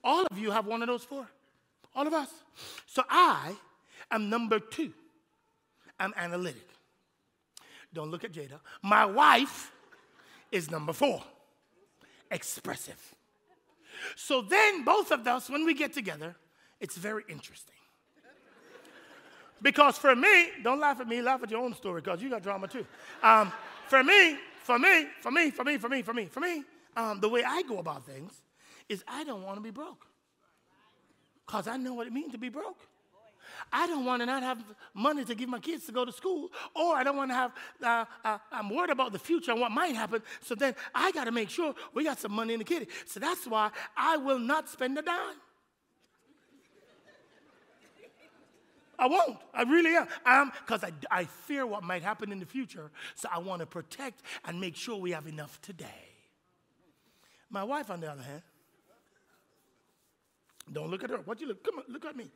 [0.04, 1.28] All of you have one of those four.
[1.96, 2.30] All of us.
[2.88, 3.56] So I
[4.12, 4.94] am number two.
[6.00, 6.68] I'm analytic.
[7.94, 8.60] Don't look at Jada.
[8.82, 9.72] My wife
[10.52, 11.24] is number four.
[12.32, 13.16] Expressive.
[14.16, 16.36] So then, both of us, when we get together,
[16.80, 17.76] it's very interesting.
[19.62, 22.44] Because for me, don't laugh at me, laugh at your own story, because you got
[22.44, 22.86] drama too.
[23.22, 23.52] Um,
[23.88, 26.64] for me, for me, for me, for me, for me, for me, for me,
[26.96, 28.42] um, the way I go about things
[28.88, 30.06] is I don't want to be broke.
[31.46, 32.80] Because I know what it means to be broke.
[33.72, 36.50] I don't want to not have money to give my kids to go to school,
[36.76, 37.52] or I don't want to have,
[37.84, 40.22] uh, uh, I'm worried about the future and what might happen.
[40.42, 42.88] So then I got to make sure we got some money in the kitty.
[43.06, 45.36] So that's why I will not spend a dime.
[49.00, 49.38] I won't.
[49.54, 50.08] I really am.
[50.26, 52.92] I'm because I, I fear what might happen in the future.
[53.16, 55.88] So I want to protect and make sure we have enough today.
[57.50, 58.42] My wife, on the other hand,
[60.72, 61.18] don't look at her.
[61.18, 61.64] What you look?
[61.64, 62.30] Come on, look at me.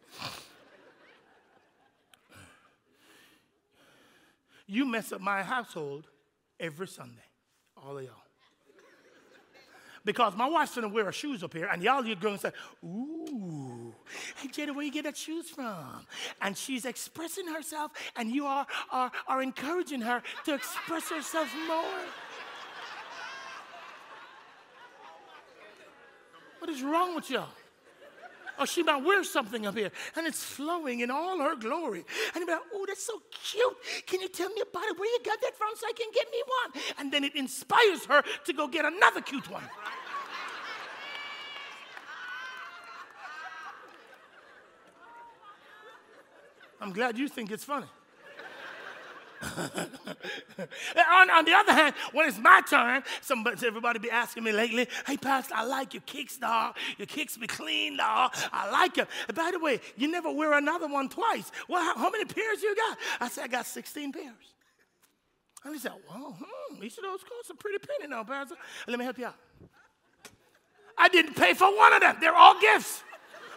[4.67, 6.08] You mess up my household
[6.60, 7.23] every Sunday,
[7.76, 8.13] all of y'all.
[10.06, 12.52] Because my wife's gonna wear her shoes up here, and y'all you're going to say,
[12.84, 13.95] Ooh,
[14.38, 16.06] hey Jada, where you get that shoes from?
[16.41, 21.84] And she's expressing herself, and you are, are, are encouraging her to express herself more.
[26.60, 27.47] What is wrong with y'all?
[28.60, 32.06] Or she might wear something up here and it's flowing in all her glory.
[32.34, 33.78] And you'd be like, oh, that's so cute.
[34.06, 35.00] Can you tell me about it?
[35.00, 36.84] Where you got that from so I can get me one?
[37.00, 39.63] And then it inspires her to go get another cute one.
[46.80, 47.88] I'm glad you think it's funny.
[51.12, 54.88] on, on, the other hand, when it's my turn, somebody, everybody be asking me lately,
[55.06, 56.76] hey, Pastor, I like your kicks, dog.
[56.98, 58.34] Your kicks be clean, dog.
[58.52, 59.08] I like them.
[59.34, 61.52] by the way, you never wear another one twice.
[61.68, 62.98] Well, how, how many pairs you got?
[63.20, 64.54] I said, I got 16 pairs.
[65.66, 68.56] And he said, well, hmm, each of those cost a pretty penny now, Pastor.
[68.88, 69.36] Let me help you out.
[70.98, 72.18] I didn't pay for one of them.
[72.20, 73.04] They're all gifts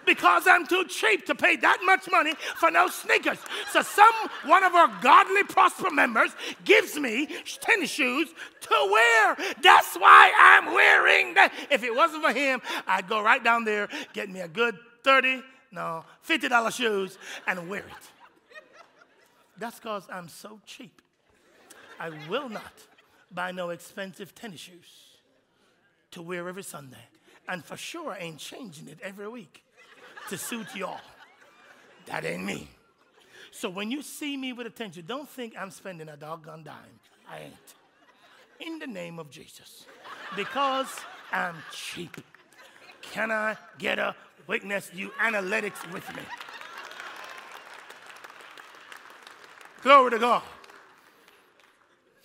[0.06, 3.38] because I'm too cheap to pay that much money for no sneakers.
[3.72, 4.14] So some
[4.44, 6.30] one of our godly prosper members
[6.64, 7.28] gives me
[7.60, 8.28] tennis shoes
[8.60, 9.36] to wear.
[9.62, 11.50] That's why I'm wearing them.
[11.70, 15.42] If it wasn't for him, I'd go right down there, get me a good 30,
[15.72, 18.62] no, $50 shoes and wear it.
[19.58, 21.02] That's because I'm so cheap.
[21.98, 22.72] I will not
[23.30, 25.16] buy no expensive tennis shoes
[26.10, 27.08] to wear every Sunday.
[27.48, 29.62] And for sure, I ain't changing it every week
[30.28, 31.00] to suit y'all.
[32.06, 32.68] That ain't me.
[33.50, 36.74] So when you see me with attention, don't think I'm spending a doggone dime.
[37.30, 37.54] I ain't.
[38.60, 39.86] In the name of Jesus.
[40.34, 40.88] Because
[41.32, 42.16] I'm cheap.
[43.00, 44.14] Can I get a
[44.46, 46.22] witness, you analytics with me?
[49.82, 50.42] Glory to God.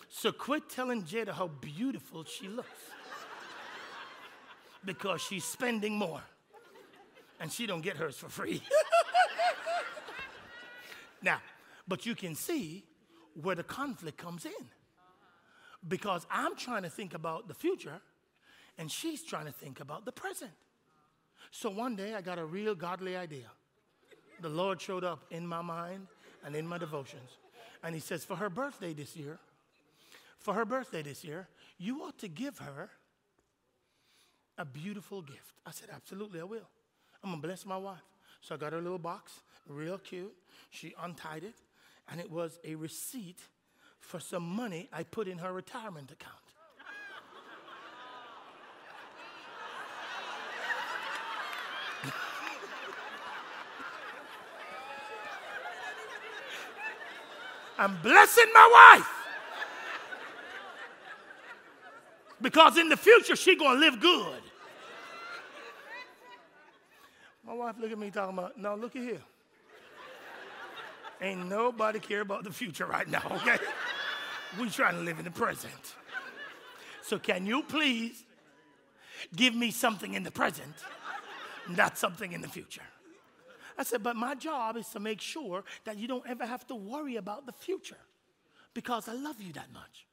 [0.10, 2.70] So quit telling Jada how beautiful she looks.
[4.84, 6.22] Because she's spending more
[7.42, 8.62] and she don't get hers for free.
[11.24, 11.42] now,
[11.88, 12.86] but you can see
[13.42, 14.66] where the conflict comes in.
[15.88, 18.00] Because I'm trying to think about the future
[18.78, 20.52] and she's trying to think about the present.
[21.50, 23.48] So one day I got a real godly idea.
[24.40, 26.06] The Lord showed up in my mind
[26.46, 27.38] and in my devotions.
[27.84, 29.40] And he says, For her birthday this year,
[30.38, 31.48] for her birthday this year,
[31.80, 32.92] you ought to give her
[34.60, 35.54] a beautiful gift.
[35.66, 36.70] I said, Absolutely, I will.
[37.24, 38.00] I'm gonna bless my wife.
[38.42, 40.34] So I got her a little box, real cute.
[40.70, 41.56] She untied it,
[42.10, 43.40] and it was a receipt
[44.00, 46.36] for some money I put in her retirement account.
[57.82, 59.10] I'm blessing my wife.
[62.40, 64.42] Because in the future, she's going to live good.
[67.52, 69.20] My wife look at me talking about, no, look at here.
[71.20, 73.58] Ain't nobody care about the future right now, okay?
[74.58, 75.96] we trying to live in the present.
[77.02, 78.24] So can you please
[79.36, 80.74] give me something in the present,
[81.68, 82.88] not something in the future?
[83.78, 86.76] I said, but my job is to make sure that you don't ever have to
[86.76, 88.00] worry about the future
[88.74, 90.08] because I love you that much.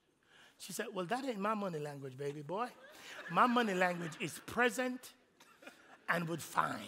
[0.59, 2.67] She said, well, that ain't my money language, baby boy.
[3.31, 5.13] My money language is present
[6.09, 6.81] and would fine.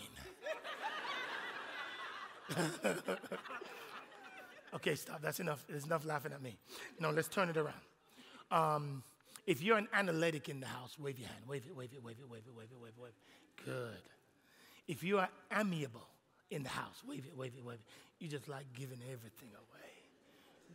[4.74, 5.22] okay, stop.
[5.22, 5.64] That's enough.
[5.68, 6.56] There's enough laughing at me.
[6.98, 7.74] No, let's turn it around.
[8.50, 9.02] Um,
[9.46, 11.40] if you're an analytic in the house, wave your hand.
[11.48, 13.64] Wave it, wave it, wave it, wave it, wave it, wave it, wave it.
[13.64, 14.02] Good.
[14.88, 16.06] If you are amiable
[16.50, 18.22] in the house, wave it, wave it, wave it.
[18.22, 19.90] You just like giving everything away.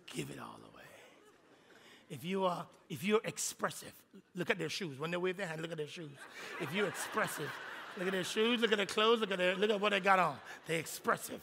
[0.07, 0.83] Give it all away.
[2.09, 3.93] If you are, if you're expressive,
[4.35, 4.99] look at their shoes.
[4.99, 6.11] When they wave their hand, look at their shoes.
[6.61, 7.51] If you're expressive,
[7.97, 9.99] look at their shoes, look at their clothes, look at their, look at what they
[9.99, 10.35] got on.
[10.67, 11.41] They're expressive.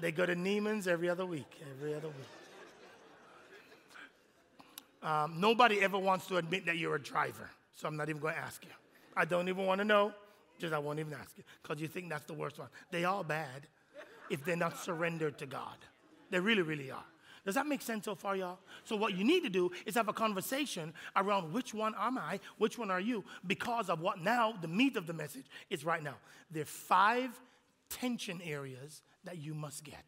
[0.00, 2.16] They go to Neiman's every other week, every other week.
[5.02, 8.34] Um, nobody ever wants to admit that you're a driver, so I'm not even going
[8.34, 8.70] to ask you.
[9.16, 10.12] I don't even want to know,
[10.58, 12.68] just I won't even ask you, because you think that's the worst one.
[12.90, 13.66] They are bad
[14.30, 15.76] if they're not surrendered to God.
[16.30, 17.04] They really, really are.
[17.44, 18.58] Does that make sense so far, y'all?
[18.84, 22.38] So, what you need to do is have a conversation around which one am I,
[22.58, 26.02] which one are you, because of what now the meat of the message is right
[26.02, 26.16] now.
[26.50, 27.30] There are five
[27.88, 30.04] tension areas that you must get.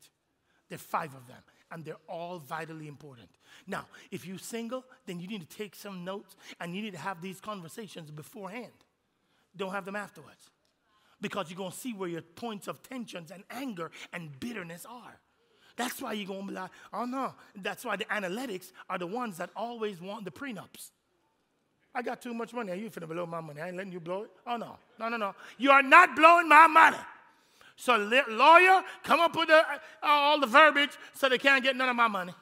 [0.68, 3.29] There are five of them, and they're all vitally important.
[3.66, 6.98] Now, if you're single, then you need to take some notes and you need to
[6.98, 8.72] have these conversations beforehand.
[9.57, 10.51] Don't have them afterwards.
[11.20, 15.20] Because you're going to see where your points of tensions and anger and bitterness are.
[15.77, 17.35] That's why you're going to be like, oh no.
[17.55, 20.90] That's why the analytics are the ones that always want the prenups.
[21.94, 22.72] I got too much money.
[22.72, 23.61] Are you finna blow my money?
[23.61, 24.31] I ain't letting you blow it.
[24.46, 24.79] Oh no.
[24.98, 25.35] No, no, no.
[25.59, 26.96] You are not blowing my money.
[27.76, 27.96] So,
[28.28, 31.96] lawyer, come up with the, uh, all the verbiage so they can't get none of
[31.96, 32.35] my money.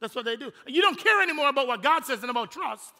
[0.00, 0.52] That's what they do.
[0.66, 2.94] You don't care anymore about what God says and about trust.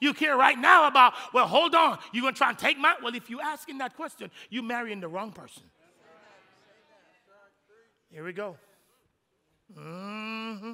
[0.00, 2.94] You care right now about, well, hold on, you're going to try and take my.
[3.02, 5.64] Well, if you're asking that question, you're marrying the wrong person.
[8.10, 8.56] Here we go.
[9.78, 10.72] Mm-hmm.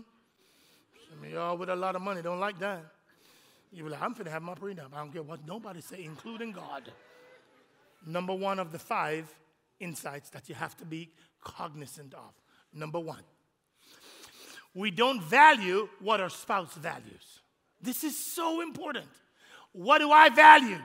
[1.10, 2.84] Some of y'all with a lot of money don't like that.
[3.72, 4.94] You be like, I'm finna have my prenup.
[4.94, 6.90] I don't care what nobody say, including God.
[8.06, 9.28] Number one of the five
[9.80, 11.10] insights that you have to be
[11.42, 12.32] cognizant of.
[12.72, 13.22] Number one,
[14.74, 17.40] we don't value what our spouse values.
[17.80, 19.06] This is so important.
[19.72, 20.78] What do I value?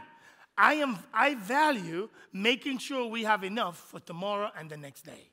[0.57, 5.29] I, am, I value making sure we have enough for tomorrow and the next day.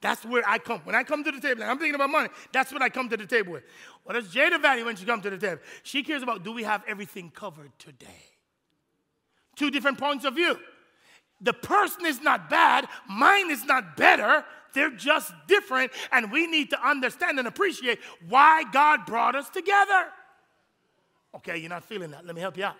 [0.00, 0.80] That's where I come.
[0.84, 3.16] When I come to the table, I'm thinking about money, that's what I come to
[3.16, 3.64] the table with.
[4.04, 5.60] What does Jada value when she comes to the table?
[5.82, 8.24] She cares about do we have everything covered today?
[9.56, 10.58] Two different points of view.
[11.40, 14.44] The person is not bad, mine is not better.
[14.72, 20.06] They're just different, and we need to understand and appreciate why God brought us together.
[21.34, 22.26] Okay, you're not feeling that.
[22.26, 22.76] Let me help you out.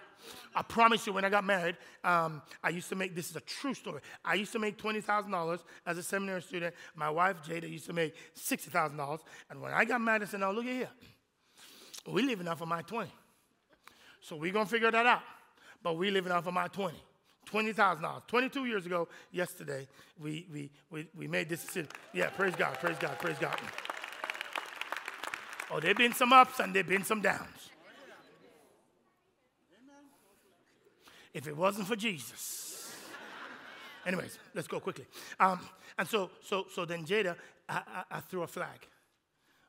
[0.54, 3.40] I promise you, when I got married, um, I used to make this is a
[3.40, 4.00] true story.
[4.24, 6.74] I used to make $20,000 as a seminary student.
[6.94, 9.20] My wife, Jada, used to make $60,000.
[9.50, 10.90] And when I got married, I said, Now look at here.
[12.06, 13.10] We're living off of my 20.
[14.20, 15.22] So we're going to figure that out.
[15.82, 16.96] But we're living off of my 20.
[17.52, 18.26] $20,000.
[18.26, 19.86] 22 years ago, yesterday,
[20.18, 21.88] we, we, we, we made this decision.
[22.12, 23.58] Yeah, praise God, praise God, praise God.
[25.72, 27.70] Oh, there have been some ups and there have been some downs.
[31.32, 32.94] if it wasn't for Jesus.
[34.06, 35.06] Anyways, let's go quickly.
[35.38, 35.60] Um,
[35.98, 37.36] and so, so, so then Jada,
[37.68, 38.86] I, I, I, threw a flag.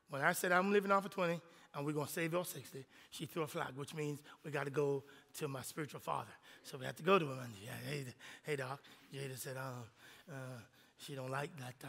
[0.09, 1.39] When I said I'm living off of 20
[1.75, 4.65] and we're going to save your 60, she threw a flag, which means we got
[4.65, 5.03] to go
[5.37, 6.31] to my spiritual father.
[6.63, 7.39] So we had to go to him.
[7.39, 8.05] And, yeah, hey,
[8.43, 8.79] hey, doc.
[9.13, 9.83] Jada said, um,
[10.29, 10.59] uh,
[10.97, 11.75] she don't like that.
[11.83, 11.87] Uh,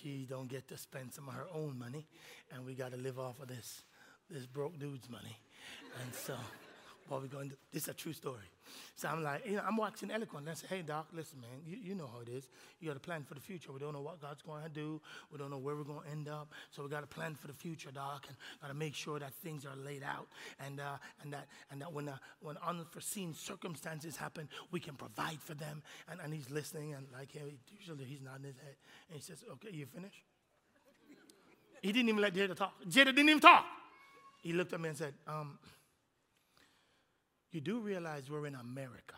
[0.00, 2.06] she don't get to spend some of her own money,
[2.52, 3.82] and we got to live off of this,
[4.30, 5.36] this broke dude's money.
[6.02, 6.34] And so
[7.08, 7.56] what we're going to.
[7.72, 8.48] This is a true story.
[8.96, 10.46] So I'm like, you know, I'm watching Eloquent.
[10.46, 12.48] And I say, hey, Doc, listen, man, you, you know how it is.
[12.80, 13.72] You got to plan for the future.
[13.72, 15.00] We don't know what God's going to do.
[15.30, 16.52] We don't know where we're going to end up.
[16.70, 19.32] So we got to plan for the future, Doc, and got to make sure that
[19.34, 20.28] things are laid out,
[20.64, 25.40] and uh, and that and that when uh, when unforeseen circumstances happen, we can provide
[25.40, 25.82] for them.
[26.10, 27.42] And, and he's listening, and like yeah,
[27.78, 28.76] usually he's nodding his head,
[29.08, 30.22] and he says, okay, you finished?
[31.84, 32.72] he didn't even let Jada talk.
[32.88, 33.66] Jada didn't even talk.
[34.42, 35.58] He looked at me and said, um,
[37.54, 39.14] you do realize we're in America,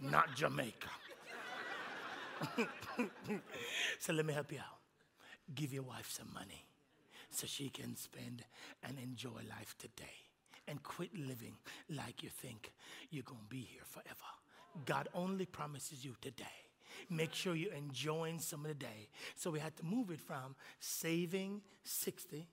[0.00, 0.88] not Jamaica.
[3.98, 4.78] so let me help you out.
[5.54, 6.64] Give your wife some money
[7.30, 8.44] so she can spend
[8.82, 10.04] and enjoy life today.
[10.68, 11.54] And quit living
[11.88, 12.72] like you think
[13.10, 14.84] you're going to be here forever.
[14.84, 16.44] God only promises you today.
[17.08, 19.08] Make sure you're enjoying some of the day.
[19.36, 22.48] So we had to move it from saving 60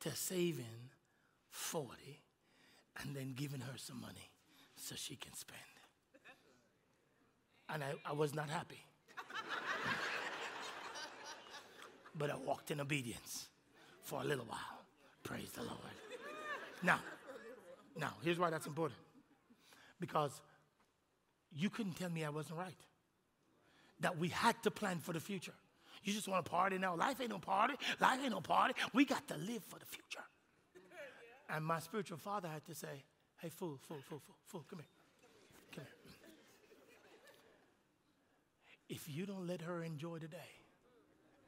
[0.00, 0.90] to saving
[1.50, 2.22] 40
[3.00, 4.30] and then giving her some money
[4.76, 5.60] so she can spend.
[7.68, 8.84] And I, I was not happy.
[12.18, 13.48] but I walked in obedience
[14.02, 14.84] for a little while.
[15.22, 15.78] Praise the Lord.
[16.82, 16.98] Now,
[17.98, 18.98] now, here's why that's important.
[20.00, 20.42] Because
[21.54, 22.74] you couldn't tell me I wasn't right.
[24.00, 25.52] That we had to plan for the future.
[26.02, 26.96] You just want to party now.
[26.96, 27.74] Life ain't no party.
[28.00, 28.74] Life ain't no party.
[28.92, 30.24] We got to live for the future.
[31.48, 33.04] And my spiritual father had to say,
[33.38, 34.88] Hey, fool, fool, fool, fool, fool, come here.
[35.74, 36.12] Come here.
[38.88, 40.36] If you don't let her enjoy today,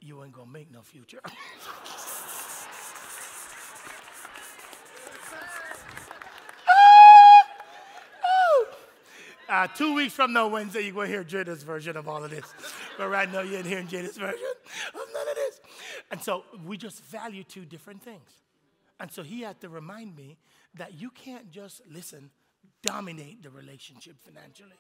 [0.01, 1.21] you ain't gonna make no future.
[9.49, 12.31] Uh, two weeks from now, Wednesday, you're going to hear Jada's version of all of
[12.31, 12.53] this.
[12.99, 14.41] But right now, you ain't hearing Jada's version
[14.89, 15.61] of none of this.
[16.11, 18.44] And so we just value two different things.
[19.01, 20.39] And so he had to remind me
[20.75, 22.31] that you can't just, listen,
[22.83, 24.79] dominate the relationship financially.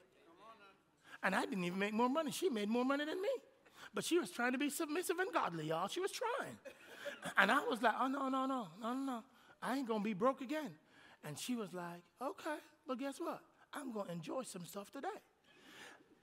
[1.22, 2.30] And I didn't even make more money.
[2.30, 3.28] She made more money than me.
[3.94, 5.88] But she was trying to be submissive and godly, y'all.
[5.88, 6.56] She was trying.
[7.38, 9.24] And I was like, oh, no, no, no, no, no, no.
[9.62, 10.70] I ain't going to be broke again.
[11.26, 12.56] And she was like, okay,
[12.86, 13.40] but guess what?
[13.72, 15.08] I'm going to enjoy some stuff today.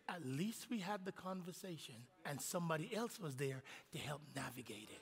[0.08, 3.64] At least we had the conversation and somebody else was there
[3.94, 5.00] to help navigate it.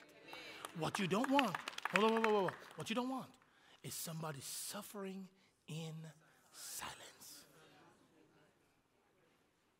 [0.78, 1.56] What you don't want
[1.96, 2.52] Hold on, hold on.
[2.76, 3.26] What you don't want
[3.82, 5.26] is somebody suffering
[5.68, 5.94] in
[6.52, 6.96] silence.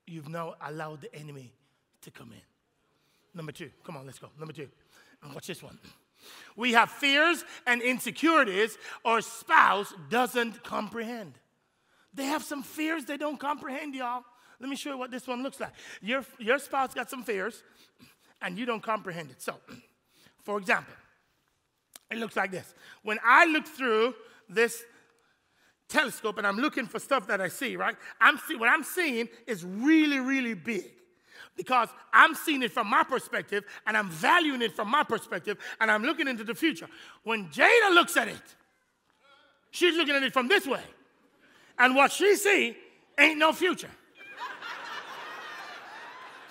[0.06, 1.52] You've now allowed the enemy
[2.02, 2.40] to come in.
[3.34, 4.28] Number two, come on, let's go.
[4.38, 4.68] Number two,
[5.22, 5.78] and watch this one.
[6.56, 11.34] We have fears and insecurities our spouse doesn't comprehend.
[12.12, 14.24] They have some fears they don't comprehend, y'all.
[14.58, 15.72] Let me show you what this one looks like.
[16.02, 17.62] Your, your spouse got some fears
[18.42, 19.40] and you don't comprehend it.
[19.40, 19.54] So,
[20.42, 20.92] for example,
[22.10, 22.74] it looks like this.
[23.02, 24.14] When I look through
[24.48, 24.82] this
[25.88, 27.96] telescope and I'm looking for stuff that I see, right?
[28.20, 30.90] I'm see, what I'm seeing is really, really big
[31.56, 35.90] because I'm seeing it from my perspective and I'm valuing it from my perspective and
[35.90, 36.88] I'm looking into the future.
[37.24, 38.42] When Jada looks at it,
[39.70, 40.82] she's looking at it from this way.
[41.78, 42.76] And what she see
[43.18, 43.90] ain't no future.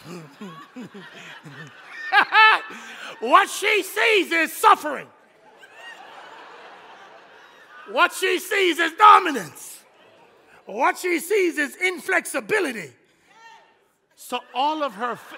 [3.19, 5.07] what she sees is suffering.
[7.91, 9.79] What she sees is dominance.
[10.65, 12.91] What she sees is inflexibility.
[14.15, 15.15] So all of her.
[15.15, 15.37] Fa-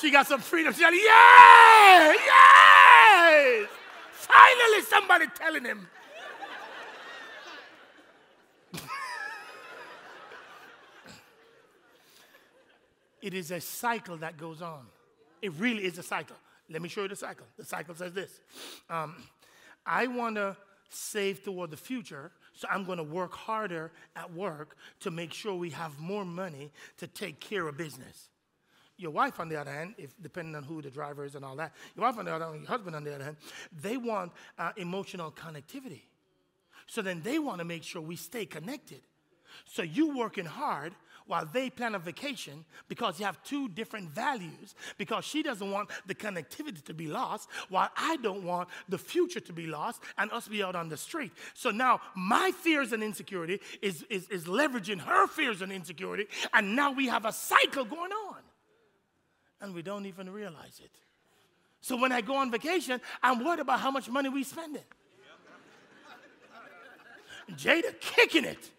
[0.00, 0.72] she got some freedom.
[0.72, 0.82] She!
[0.82, 2.14] Yay!
[4.12, 5.88] Finally, somebody telling him.
[13.24, 14.84] It is a cycle that goes on.
[15.40, 16.36] It really is a cycle.
[16.68, 17.46] Let me show you the cycle.
[17.56, 18.40] The cycle says this
[18.90, 19.16] um,
[19.86, 20.56] I want to
[20.90, 25.54] save toward the future, so I'm going to work harder at work to make sure
[25.54, 28.28] we have more money to take care of business.
[28.98, 31.56] Your wife, on the other hand, if depending on who the driver is and all
[31.56, 33.36] that, your wife on the other hand, your husband on the other hand,
[33.82, 36.02] they want uh, emotional connectivity.
[36.86, 39.00] So then they want to make sure we stay connected.
[39.64, 40.94] So you working hard
[41.26, 45.90] while they plan a vacation because you have two different values because she doesn't want
[46.06, 50.30] the connectivity to be lost while I don't want the future to be lost and
[50.32, 51.32] us be out on the street.
[51.54, 56.76] So now my fears and insecurity is, is, is leveraging her fears and insecurity and
[56.76, 58.36] now we have a cycle going on
[59.60, 60.90] and we don't even realize it.
[61.80, 64.84] So when I go on vacation, I'm worried about how much money we spending.
[67.50, 68.70] Jada kicking it.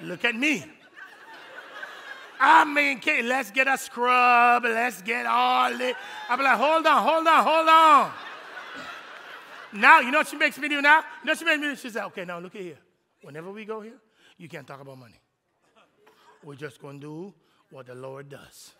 [0.00, 0.64] Look at me.
[2.38, 4.64] I mean, let's get a scrub.
[4.64, 5.96] Let's get all it.
[6.28, 8.12] I'm like, hold on, hold on, hold on.
[9.72, 10.98] Now, you know what she makes me do now?
[11.22, 11.76] You know she makes me do?
[11.76, 12.78] She said, okay, now look at here.
[13.22, 13.98] Whenever we go here,
[14.38, 15.20] you can't talk about money.
[16.44, 17.34] We're just going to do
[17.70, 18.72] what the Lord does.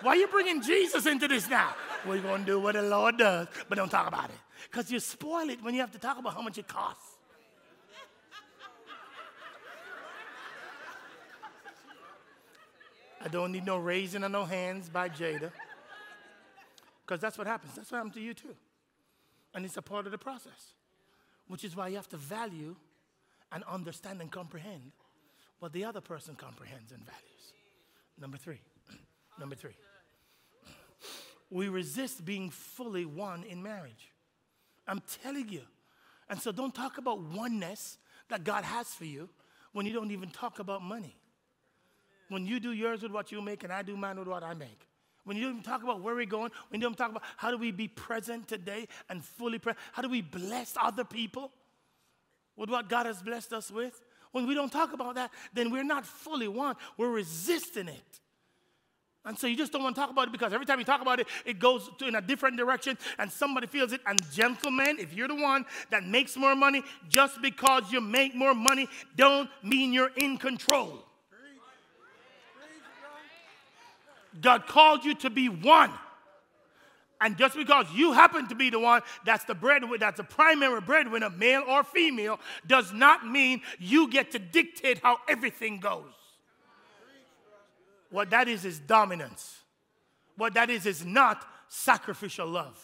[0.00, 1.74] Why are you bringing Jesus into this now?
[2.06, 4.36] We're going to do what the Lord does, but don't talk about it.
[4.70, 7.13] Because you spoil it when you have to talk about how much it costs.
[13.24, 15.50] I don't need no raising of no hands by Jada.
[17.04, 17.74] Because that's what happens.
[17.74, 18.54] That's what happened to you too.
[19.54, 20.74] And it's a part of the process,
[21.48, 22.76] which is why you have to value
[23.50, 24.92] and understand and comprehend
[25.58, 27.52] what the other person comprehends and values.
[28.20, 28.60] Number three.
[29.40, 29.74] Number three.
[31.50, 34.12] We resist being fully one in marriage.
[34.86, 35.62] I'm telling you.
[36.28, 37.98] And so don't talk about oneness
[38.28, 39.28] that God has for you
[39.72, 41.16] when you don't even talk about money.
[42.34, 44.54] When you do yours with what you make and I do mine with what I
[44.54, 44.88] make.
[45.22, 47.70] When you talk about where we're going, when you don't talk about how do we
[47.70, 51.52] be present today and fully present, how do we bless other people
[52.56, 54.02] with what God has blessed us with?
[54.32, 56.74] When we don't talk about that, then we're not fully one.
[56.98, 58.20] We're resisting it.
[59.24, 61.02] And so you just don't want to talk about it because every time you talk
[61.02, 64.00] about it, it goes in a different direction and somebody feels it.
[64.08, 68.54] And gentlemen, if you're the one that makes more money, just because you make more
[68.54, 71.04] money don't mean you're in control.
[74.40, 75.90] God called you to be one.
[77.20, 80.80] And just because you happen to be the one that's the breadwinner, that's the primary
[80.80, 86.12] breadwinner, male or female, does not mean you get to dictate how everything goes.
[88.10, 89.60] What that is is dominance.
[90.36, 92.78] What that is is not sacrificial love.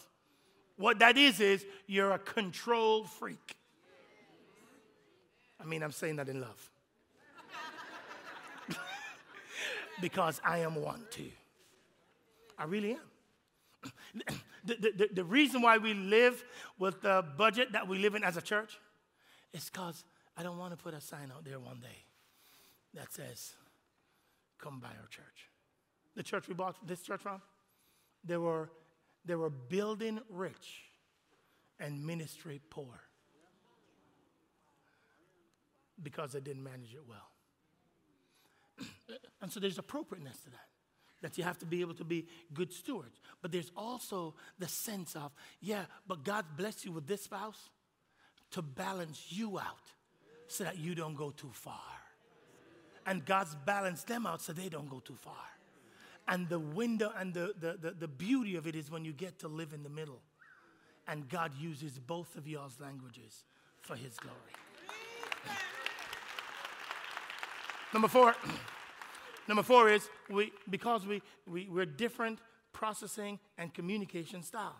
[0.77, 3.57] What that is is you're a control freak.
[5.61, 6.71] I mean, I'm saying that in love.
[10.01, 11.31] because I am one too.
[12.61, 14.23] I really am.
[14.63, 16.45] The, the, the, reason why we live
[16.79, 18.79] with the budget that we live in as a church
[19.55, 20.05] is because
[20.37, 22.05] I don't want to put a sign out there one day
[22.93, 23.55] that says,
[24.59, 25.49] Come by our church.
[26.15, 27.41] The church we bought this church from,
[28.23, 28.69] they were,
[29.25, 30.83] they were building rich
[31.79, 33.01] and ministry poor
[36.03, 37.31] because they didn't manage it well.
[39.41, 40.69] and so there's appropriateness to that
[41.23, 43.21] that you have to be able to be good stewards.
[43.43, 47.69] But there's also the sense of, yeah, but God bless you with this spouse
[48.53, 49.93] to balance you out
[50.49, 51.75] so that you don't go too far.
[53.07, 55.35] And God's balanced them out so they don't go too far.
[56.29, 59.39] And the window and the, the, the, the beauty of it is when you get
[59.41, 60.21] to live in the middle.
[61.09, 63.45] And God uses both of y'all's languages
[63.81, 64.37] for his glory.
[67.93, 68.35] Number four.
[69.51, 72.39] Number four is we, because we, we, we're different
[72.73, 74.77] processing and communication style,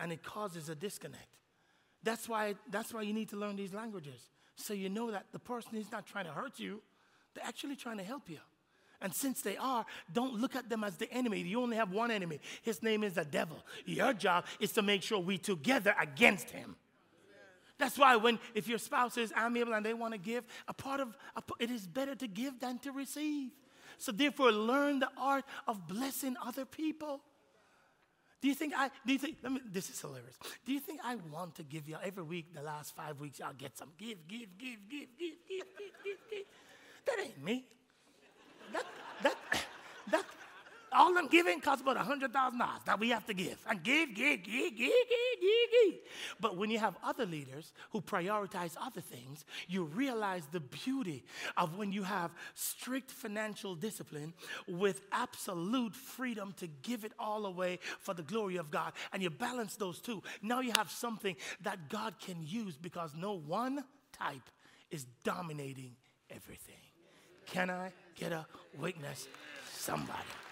[0.00, 1.38] and it causes a disconnect.
[2.02, 4.20] That's why, that's why you need to learn these languages.
[4.56, 6.82] So you know that the person is not trying to hurt you,
[7.32, 8.40] they're actually trying to help you.
[9.00, 11.38] And since they are, don't look at them as the enemy.
[11.42, 12.40] You only have one enemy.
[12.62, 13.64] His name is the devil.
[13.86, 16.74] Your job is to make sure we together against him.
[17.78, 20.98] That's why when if your spouse is amiable and they want to give, a part
[20.98, 23.52] of a, it is better to give than to receive.
[23.98, 27.20] So therefore, learn the art of blessing other people.
[28.40, 30.36] Do you think I, do you think, let me, this is hilarious.
[30.64, 33.52] Do you think I want to give you every week, the last five weeks, I'll
[33.52, 36.44] get some, give, give, give, give, give, give, give, give, give.
[37.04, 37.64] That ain't me.
[38.72, 38.84] That,
[39.22, 39.36] that,
[40.12, 40.24] that,
[40.92, 43.58] all I'm giving costs about $100,000 that we have to give.
[43.68, 45.94] And give, give, give, give, give, give, give.
[46.40, 51.24] But when you have other leaders who prioritize other things, you realize the beauty
[51.56, 54.32] of when you have strict financial discipline
[54.66, 58.92] with absolute freedom to give it all away for the glory of God.
[59.12, 60.22] And you balance those two.
[60.42, 64.48] Now you have something that God can use because no one type
[64.90, 65.96] is dominating
[66.30, 66.74] everything.
[67.46, 68.46] Can I get a
[68.78, 69.26] witness?
[69.72, 70.47] Somebody.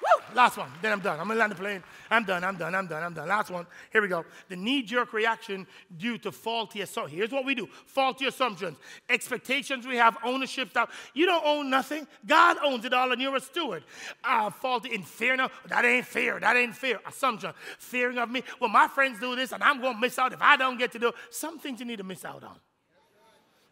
[0.00, 0.34] Woo!
[0.34, 0.70] Last one.
[0.80, 1.20] Then I'm done.
[1.20, 1.82] I'm gonna land the plane.
[2.10, 2.42] I'm done.
[2.42, 2.74] I'm done.
[2.74, 3.02] I'm done.
[3.02, 3.28] I'm done.
[3.28, 3.66] Last one.
[3.92, 4.24] Here we go.
[4.48, 5.66] The knee-jerk reaction
[5.98, 7.16] due to faulty assumptions.
[7.16, 8.78] Here's what we do: faulty assumptions,
[9.08, 11.10] expectations we have, ownership stuff.
[11.14, 12.06] You don't own nothing.
[12.26, 13.84] God owns it all, and you're a steward.
[14.24, 15.36] Uh, faulty in fear.
[15.36, 16.40] No, that ain't fear.
[16.40, 16.98] That ain't fear.
[17.06, 17.52] Assumption.
[17.78, 18.42] Fearing of me.
[18.60, 20.98] Well, my friends do this, and I'm gonna miss out if I don't get to
[20.98, 21.12] do.
[21.30, 22.56] Some things you need to miss out on,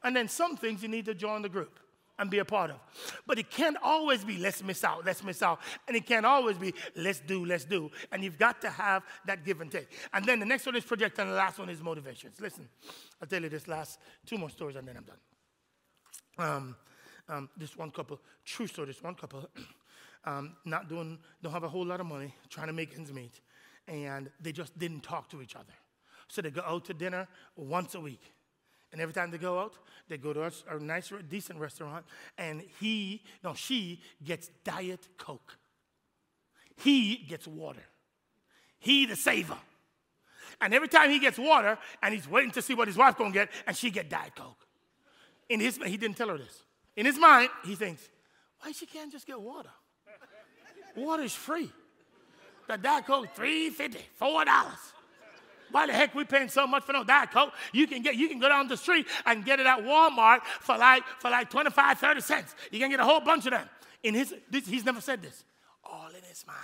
[0.04, 1.78] and then some things you need to join the group
[2.18, 2.78] and be a part of.
[3.26, 5.60] But it can't always be let's miss out, let's miss out.
[5.86, 7.90] And it can't always be let's do, let's do.
[8.12, 9.88] And you've got to have that give and take.
[10.12, 12.40] And then the next one is project, and the last one is motivations.
[12.40, 12.68] Listen,
[13.20, 15.16] I'll tell you this last two more stories and then I'm done.
[16.38, 16.76] Um,
[17.28, 19.48] um, this one couple, true story, this one couple,
[20.24, 23.40] um, not doing, don't have a whole lot of money, trying to make ends meet.
[23.86, 25.72] And they just didn't talk to each other.
[26.28, 28.32] So they go out to dinner once a week.
[28.92, 29.74] And every time they go out,
[30.08, 32.06] they go to a, a nice, decent restaurant,
[32.38, 35.56] and he, no, she gets Diet Coke.
[36.76, 37.82] He gets water.
[38.78, 39.58] He, the saver.
[40.60, 43.32] And every time he gets water, and he's waiting to see what his wife gonna
[43.32, 44.66] get, and she get Diet Coke.
[45.48, 46.62] In his, he didn't tell her this.
[46.96, 48.08] In his mind, he thinks,
[48.60, 49.70] why she can't just get water?
[50.96, 51.70] Water is free.
[52.66, 54.92] The Diet Coke, three fifty, four dollars.
[55.70, 57.52] Why the heck we paying so much for no Diet Coke?
[57.72, 60.76] You can get you can go down the street and get it at Walmart for
[60.76, 62.54] like for like 25, 30 cents.
[62.70, 63.68] You can get a whole bunch of them.
[64.02, 65.44] In his this, he's never said this.
[65.84, 66.58] All in his mind.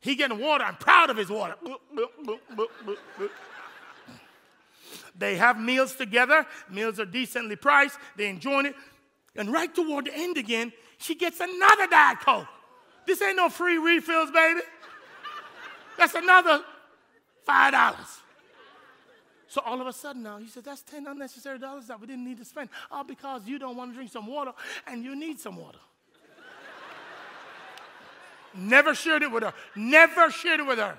[0.00, 0.64] He getting water.
[0.64, 1.54] I'm proud of his water.
[5.16, 6.46] They have meals together.
[6.70, 7.98] Meals are decently priced.
[8.16, 8.74] They enjoy it.
[9.36, 12.46] And right toward the end again, she gets another Diet Coke.
[13.06, 14.60] This ain't no free refills, baby.
[15.98, 16.62] That's another
[17.44, 18.20] Five dollars.
[19.48, 22.24] So all of a sudden now, he said, that's 10 unnecessary dollars that we didn't
[22.24, 22.70] need to spend.
[22.90, 24.52] All because you don't want to drink some water
[24.86, 25.78] and you need some water.
[28.54, 29.52] Never shared it with her.
[29.76, 30.96] Never shared it with her.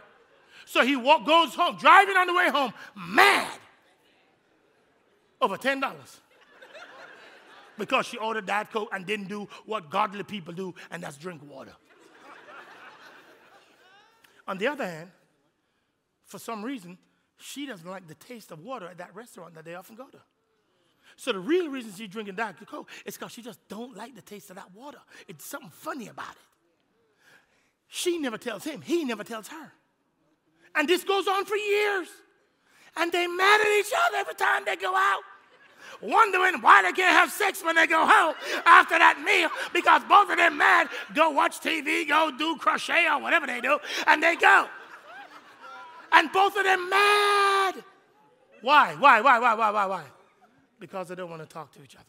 [0.66, 3.60] So he walk, goes home, driving on the way home, mad
[5.42, 5.92] over $10
[7.78, 11.42] because she ordered Diet Coke and didn't do what godly people do, and that's drink
[11.44, 11.74] water.
[14.48, 15.12] on the other hand,
[16.34, 16.98] for some reason,
[17.38, 20.18] she doesn't like the taste of water at that restaurant that they often go to.
[21.16, 24.24] So the real reason she's drinking Diet Coke is because she just don't like the
[24.24, 24.98] taste of that water.
[25.28, 26.48] It's something funny about it.
[27.88, 29.72] She never tells him, he never tells her.
[30.74, 32.08] And this goes on for years.
[32.98, 35.22] And they mad at each other every time they go out.
[36.02, 38.34] Wondering why they can't have sex when they go home
[38.66, 43.22] after that meal because both of them mad, go watch TV, go do crochet or
[43.22, 43.78] whatever they do,
[44.08, 44.68] and they go
[46.14, 47.76] and both of them mad.
[48.62, 48.96] Why?
[48.98, 49.22] Why?
[49.22, 49.40] Why?
[49.40, 49.54] Why?
[49.56, 49.72] Why?
[49.72, 49.86] Why?
[49.86, 50.04] Why?
[50.80, 52.06] Because they don't want to talk to each other.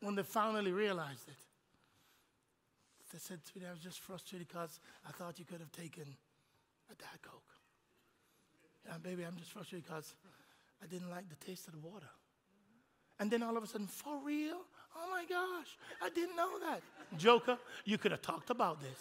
[0.00, 1.36] When they finally realized it,
[3.12, 6.04] they said, Sweetie, I was just frustrated because I thought you could have taken
[6.90, 7.42] a Diet Coke.
[8.86, 10.14] Yeah, baby, I'm just frustrated because
[10.82, 12.08] I didn't like the taste of the water.
[13.20, 14.62] And then all of a sudden, for real?
[14.96, 16.82] Oh my gosh, I didn't know that.
[17.18, 18.98] Joker, you could have talked about this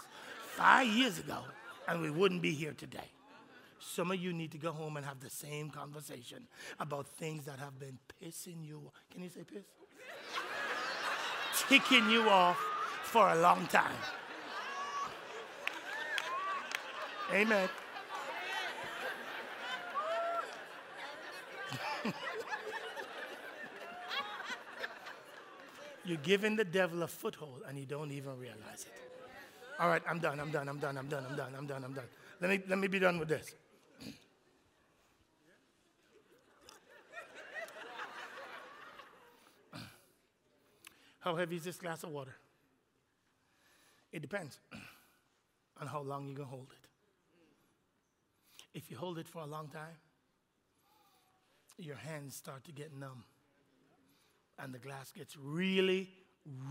[0.56, 1.40] five years ago
[1.88, 3.10] and we wouldn't be here today.
[3.82, 6.48] Some of you need to go home and have the same conversation
[6.80, 8.92] about things that have been pissing you.
[9.12, 9.64] Can you say piss?
[11.68, 12.58] Ticking you off
[13.04, 13.96] for a long time.
[17.34, 17.68] Amen.
[26.06, 28.94] You're giving the devil a foothold and you don't even realize it.
[29.80, 31.94] All right, I'm done, I'm done, I'm done, I'm done, I'm done, I'm done, I'm
[31.94, 32.06] done.
[32.40, 33.56] Let me, let me be done with this.
[41.22, 42.36] How heavy is this glass of water?
[44.12, 44.60] It depends
[45.80, 46.88] on how long you can hold it.
[48.74, 49.98] If you hold it for a long time,
[51.78, 53.24] your hands start to get numb.
[54.58, 56.10] And the glass gets really,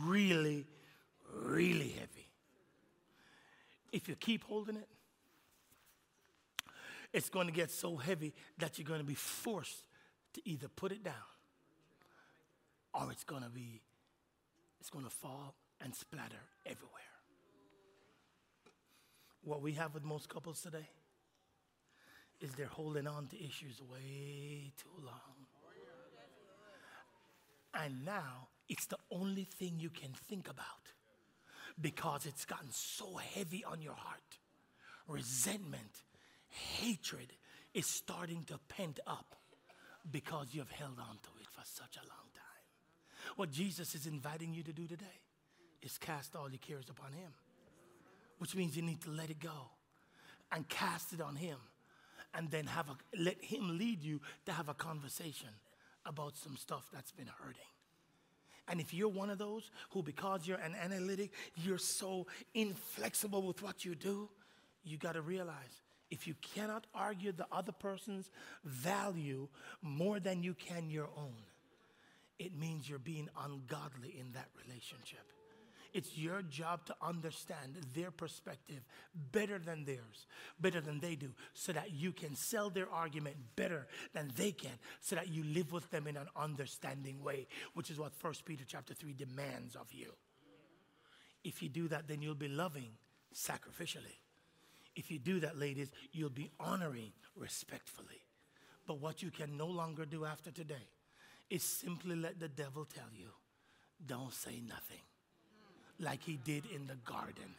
[0.02, 0.66] really,
[1.32, 2.28] really heavy.
[3.92, 4.88] If you keep holding it,
[7.12, 9.82] it's going to get so heavy that you're going to be forced
[10.34, 11.14] to either put it down
[12.94, 13.80] or it's going to be
[14.80, 17.00] it's going to fall and splatter everywhere.
[19.42, 20.88] What we have with most couples today
[22.40, 25.36] is they're holding on to issues way too long.
[27.74, 30.66] And now it's the only thing you can think about
[31.80, 34.38] because it's gotten so heavy on your heart.
[35.06, 36.04] Resentment,
[36.48, 37.32] hatred
[37.74, 39.36] is starting to pent up
[40.10, 42.29] because you've held on to it for such a long time.
[43.36, 45.06] What Jesus is inviting you to do today
[45.82, 47.32] is cast all your cares upon Him,
[48.38, 49.70] which means you need to let it go
[50.52, 51.56] and cast it on Him
[52.34, 55.48] and then have a, let Him lead you to have a conversation
[56.06, 57.62] about some stuff that's been hurting.
[58.68, 63.62] And if you're one of those who, because you're an analytic, you're so inflexible with
[63.62, 64.28] what you do,
[64.84, 68.30] you got to realize if you cannot argue the other person's
[68.64, 69.48] value
[69.82, 71.34] more than you can your own,
[72.40, 75.20] it means you're being ungodly in that relationship.
[75.92, 78.80] It's your job to understand their perspective
[79.30, 80.26] better than theirs,
[80.58, 84.70] better than they do, so that you can sell their argument better than they can,
[85.00, 88.64] so that you live with them in an understanding way, which is what 1 Peter
[88.66, 90.14] chapter 3 demands of you.
[91.44, 92.92] If you do that, then you'll be loving
[93.34, 94.16] sacrificially.
[94.96, 98.22] If you do that, ladies, you'll be honoring respectfully.
[98.86, 100.88] But what you can no longer do after today
[101.50, 103.28] is simply let the devil tell you,
[104.06, 105.02] don't say nothing
[105.98, 107.54] like he did in the garden.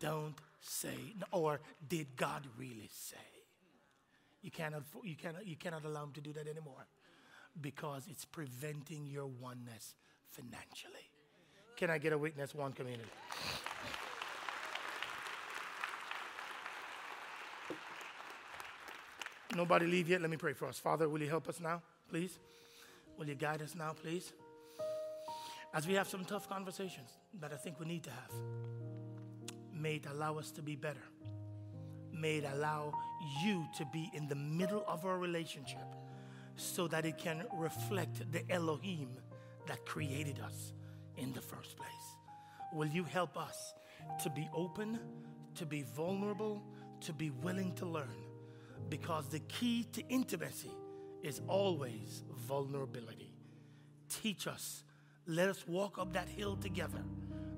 [0.00, 3.16] Don't say, or did God really say?
[4.42, 6.86] You cannot, you, cannot, you cannot allow him to do that anymore
[7.60, 9.94] because it's preventing your oneness
[10.30, 11.10] financially.
[11.76, 13.04] Can I get a witness, one community?
[19.54, 20.20] Nobody leave yet.
[20.20, 20.78] Let me pray for us.
[20.78, 21.80] Father, will you help us now,
[22.10, 22.38] please?
[23.18, 24.32] Will you guide us now, please?
[25.76, 28.30] as we have some tough conversations that I think we need to have,
[29.74, 31.02] may it allow us to be better.
[32.10, 32.94] May it allow
[33.44, 35.84] you to be in the middle of our relationship
[36.56, 39.10] so that it can reflect the Elohim
[39.66, 40.72] that created us
[41.18, 41.88] in the first place.
[42.72, 43.74] Will you help us
[44.22, 44.98] to be open,
[45.56, 46.62] to be vulnerable,
[47.02, 48.16] to be willing to learn?
[48.88, 50.70] Because the key to intimacy
[51.22, 53.32] is always vulnerability.
[54.08, 54.84] Teach us
[55.26, 57.02] let us walk up that hill together.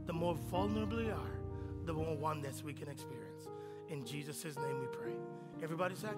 [0.06, 1.38] The more vulnerable we are,
[1.84, 3.46] the more oneness we can experience.
[3.90, 5.12] In Jesus' name we pray.
[5.62, 6.16] Everybody said?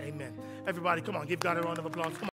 [0.00, 0.34] Amen.
[0.66, 2.12] Everybody, come on, give God a round of applause.
[2.18, 2.33] Come on.